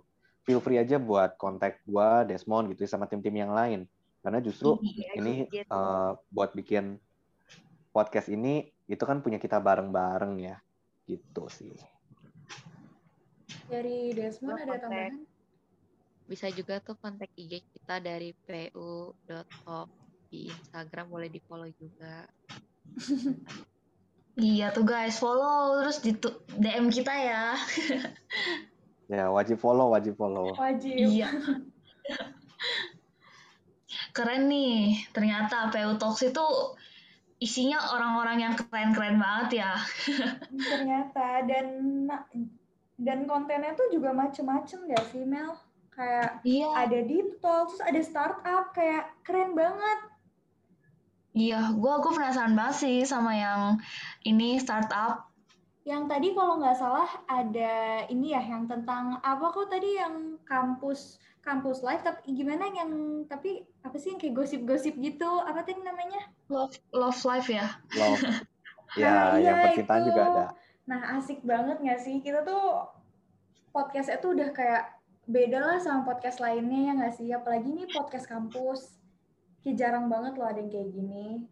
feel 0.49 0.57
free 0.57 0.81
aja 0.81 0.97
buat 0.97 1.37
kontak 1.37 1.77
gua 1.85 2.25
Desmond 2.25 2.73
gitu 2.73 2.89
sama 2.89 3.05
tim-tim 3.05 3.37
yang 3.37 3.53
lain 3.53 3.85
karena 4.25 4.41
justru 4.41 4.81
Iya, 4.81 5.21
ini 5.21 5.45
gitu. 5.45 5.69
eh, 5.69 6.11
buat 6.33 6.57
bikin 6.57 6.97
podcast 7.93 8.33
ini 8.33 8.65
itu 8.89 9.03
kan 9.05 9.21
punya 9.21 9.37
kita 9.37 9.61
bareng-bareng 9.61 10.41
ya 10.41 10.57
gitu 11.05 11.45
sih 11.53 11.77
Dari 13.69 14.17
Desmond 14.17 14.57
ada 14.57 14.65
kontak. 14.65 14.81
tambahan? 14.81 15.15
Bisa 16.25 16.49
juga 16.49 16.81
tuh 16.81 16.97
kontak 16.97 17.29
IG 17.37 17.61
kita 17.69 18.01
dari 18.01 18.33
pu.talk 18.33 19.89
di 20.25 20.49
Instagram 20.49 21.05
boleh 21.05 21.29
di 21.29 21.37
follow 21.45 21.69
juga. 21.69 22.25
Iya 24.39 24.71
tuh 24.71 24.87
guys, 24.87 25.19
follow 25.19 25.83
terus 25.83 25.99
di 25.99 26.15
DM 26.55 26.87
kita 26.87 27.11
ya. 27.11 27.59
ya 29.09 29.33
wajib 29.33 29.57
follow 29.57 29.89
wajib 29.89 30.13
follow 30.15 30.53
Wajib. 30.53 30.93
Iya. 30.93 31.27
Keren 34.15 34.49
nih, 34.49 35.05
ternyata 35.13 35.69
PU 35.69 35.97
Talks 35.97 36.25
itu 36.25 36.45
isinya 37.39 37.79
orang-orang 37.95 38.37
yang 38.43 38.53
keren-keren 38.57 39.15
banget 39.15 39.63
ya. 39.63 39.73
Ternyata 40.71 41.47
dan 41.47 41.67
dan 42.99 43.19
kontennya 43.23 43.71
tuh 43.79 43.87
juga 43.95 44.11
macem-macem 44.11 44.79
ya 44.91 44.99
sih 45.07 45.23
Mel. 45.23 45.55
Kayak 45.95 46.43
Iya, 46.43 46.67
ada 46.75 46.99
deep 47.03 47.39
talk, 47.43 47.71
terus 47.71 47.83
ada 47.83 48.01
startup, 48.03 48.65
kayak 48.75 49.11
keren 49.23 49.55
banget. 49.55 49.99
iya, 51.37 51.71
gua 51.77 52.03
gua 52.03 52.11
penasaran 52.11 52.57
banget 52.57 52.75
sih 52.83 52.97
sama 53.07 53.31
yang 53.37 53.79
ini 54.27 54.59
startup. 54.59 55.28
Yang 55.89 56.03
tadi 56.05 56.27
kalau 56.37 56.61
nggak 56.61 56.77
salah 56.77 57.09
ada 57.25 58.05
ini 58.13 58.37
ya 58.37 58.45
yang 58.45 58.69
tentang 58.69 59.17
apa 59.25 59.49
kok 59.49 59.73
tadi 59.73 59.97
yang 59.97 60.37
kampus 60.45 61.17
kampus 61.41 61.81
live 61.81 62.05
tapi 62.05 62.37
gimana 62.37 62.69
yang 62.69 63.25
tapi 63.25 63.65
apa 63.81 63.97
sih 63.97 64.13
yang 64.13 64.21
kayak 64.21 64.37
gosip-gosip 64.37 64.93
gitu 65.01 65.41
apa 65.41 65.65
tadi 65.65 65.81
namanya? 65.81 66.29
Love 66.53 66.77
Love 66.93 67.17
Life 67.25 67.49
ya. 67.49 67.73
love 67.97 68.21
Nah, 68.21 68.37
ya 69.01 69.13
iya, 69.41 69.49
yang 69.49 69.57
percintaan 69.65 70.01
itu. 70.05 70.07
juga 70.13 70.21
ada 70.29 70.45
Nah 70.89 71.01
asik 71.17 71.41
banget 71.41 71.77
nggak 71.81 72.01
sih 72.01 72.21
kita 72.21 72.45
tuh 72.45 72.85
podcastnya 73.73 74.21
tuh 74.21 74.37
udah 74.37 74.49
kayak 74.53 74.93
beda 75.29 75.61
lah 75.61 75.77
sama 75.77 76.01
podcast 76.05 76.41
lainnya 76.41 76.89
ya 76.89 76.91
nggak 76.97 77.13
sih? 77.17 77.29
Apalagi 77.29 77.69
nih 77.69 77.89
podcast 77.93 78.25
kampus. 78.25 78.97
Kayak 79.61 79.77
jarang 79.77 80.05
banget 80.09 80.33
loh 80.37 80.49
ada 80.49 80.57
yang 80.57 80.69
kayak 80.73 80.89
gini. 80.89 81.45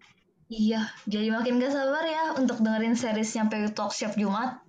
Iya, 0.47 0.87
jadi 1.03 1.27
makin 1.35 1.59
gak 1.59 1.75
sabar 1.75 2.07
ya 2.07 2.31
untuk 2.39 2.63
dengerin 2.63 2.95
seriesnya 2.95 3.51
PU 3.51 3.67
Talks 3.75 3.99
setiap 3.99 4.15
Jumat. 4.15 4.63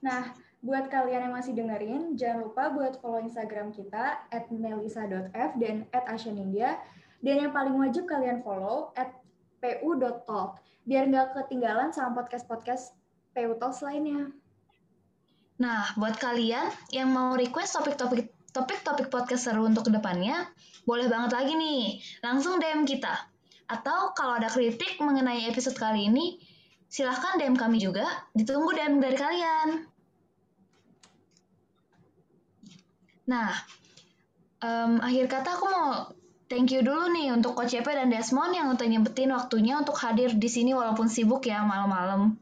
Nah, 0.00 0.32
buat 0.64 0.88
kalian 0.88 1.28
yang 1.28 1.34
masih 1.36 1.52
dengerin, 1.52 2.16
jangan 2.16 2.48
lupa 2.48 2.72
buat 2.72 2.96
follow 3.04 3.20
Instagram 3.20 3.72
kita 3.76 4.24
at 4.32 4.48
melisa.f 4.48 5.50
dan 5.60 5.84
at 5.92 6.04
asyanindia. 6.08 6.80
Dan 7.20 7.44
yang 7.44 7.52
paling 7.52 7.76
wajib 7.76 8.08
kalian 8.08 8.40
follow 8.40 8.96
at 8.96 9.12
pu.talk, 9.60 10.56
biar 10.88 11.04
nggak 11.12 11.36
ketinggalan 11.36 11.92
sama 11.92 12.24
podcast-podcast 12.24 12.96
PU 13.36 13.60
Talks 13.60 13.84
lainnya. 13.84 14.32
Nah, 15.60 15.92
buat 16.00 16.16
kalian 16.16 16.72
yang 16.96 17.12
mau 17.12 17.36
request 17.36 17.76
topik-topik 17.76 18.32
topik-topik 18.50 19.12
podcast 19.12 19.46
seru 19.46 19.62
untuk 19.68 19.86
ke 19.86 19.92
depannya, 19.94 20.48
boleh 20.82 21.06
banget 21.06 21.38
lagi 21.38 21.54
nih, 21.54 22.02
langsung 22.24 22.58
DM 22.58 22.82
kita. 22.82 23.29
Atau 23.70 24.10
kalau 24.18 24.42
ada 24.42 24.50
kritik 24.50 24.98
mengenai 24.98 25.46
episode 25.46 25.78
kali 25.78 26.10
ini, 26.10 26.42
silahkan 26.90 27.38
DM 27.38 27.54
kami 27.54 27.78
juga, 27.78 28.02
ditunggu 28.34 28.74
DM 28.74 28.98
dari 28.98 29.14
kalian. 29.14 29.68
Nah, 33.30 33.54
em, 34.58 34.98
akhir 34.98 35.30
kata 35.30 35.54
aku 35.54 35.66
mau 35.70 36.10
thank 36.50 36.74
you 36.74 36.82
dulu 36.82 37.14
nih 37.14 37.30
untuk 37.30 37.54
Coach 37.54 37.78
Epe 37.78 37.94
dan 37.94 38.10
Desmond 38.10 38.50
yang 38.50 38.74
udah 38.74 38.86
nyempetin 38.90 39.30
waktunya 39.30 39.78
untuk 39.78 39.94
hadir 40.02 40.34
di 40.34 40.50
sini 40.50 40.74
walaupun 40.74 41.06
sibuk 41.06 41.46
ya 41.46 41.62
malam-malam. 41.62 42.34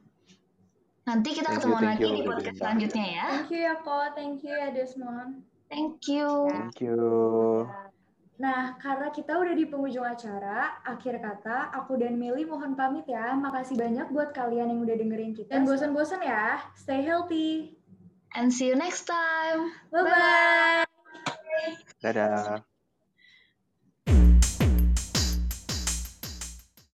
Nanti 1.04 1.36
kita 1.36 1.52
Thank 1.52 1.64
you, 1.64 1.76
thank 1.76 1.88
lagi 1.88 2.04
you 2.04 2.16
di 2.16 2.22
podcast 2.24 2.40
diundang. 2.40 2.56
selanjutnya 2.56 3.04
ya. 3.04 3.26
Thank 3.28 3.52
you 3.52 3.60
ya, 3.60 3.74
Ko. 3.84 3.96
Thank 4.16 4.38
you 4.44 4.54
ya, 4.56 4.68
Desmond. 4.72 5.32
Thank 5.68 6.00
you. 6.08 6.28
thank 6.48 6.80
you 6.80 6.96
Nah, 8.38 8.78
karena 8.78 9.10
kita 9.10 9.34
udah 9.34 9.50
di 9.50 9.66
penghujung 9.66 10.06
acara, 10.06 10.78
akhir 10.86 11.18
kata, 11.18 11.74
aku 11.74 11.98
dan 11.98 12.14
Meli 12.14 12.46
mohon 12.46 12.78
pamit 12.78 13.02
ya. 13.10 13.34
Makasih 13.34 13.74
banyak 13.74 14.14
buat 14.14 14.30
kalian 14.30 14.70
yang 14.70 14.80
udah 14.86 14.94
dengerin 14.94 15.34
kita. 15.34 15.50
Dan 15.58 15.66
bosan-bosan 15.66 16.22
ya, 16.22 16.62
stay 16.78 17.02
healthy. 17.02 17.74
And 18.38 18.54
see 18.54 18.70
you 18.70 18.78
next 18.78 19.10
time. 19.10 19.74
Bye-bye! 19.90 20.86
dadah 21.98 22.62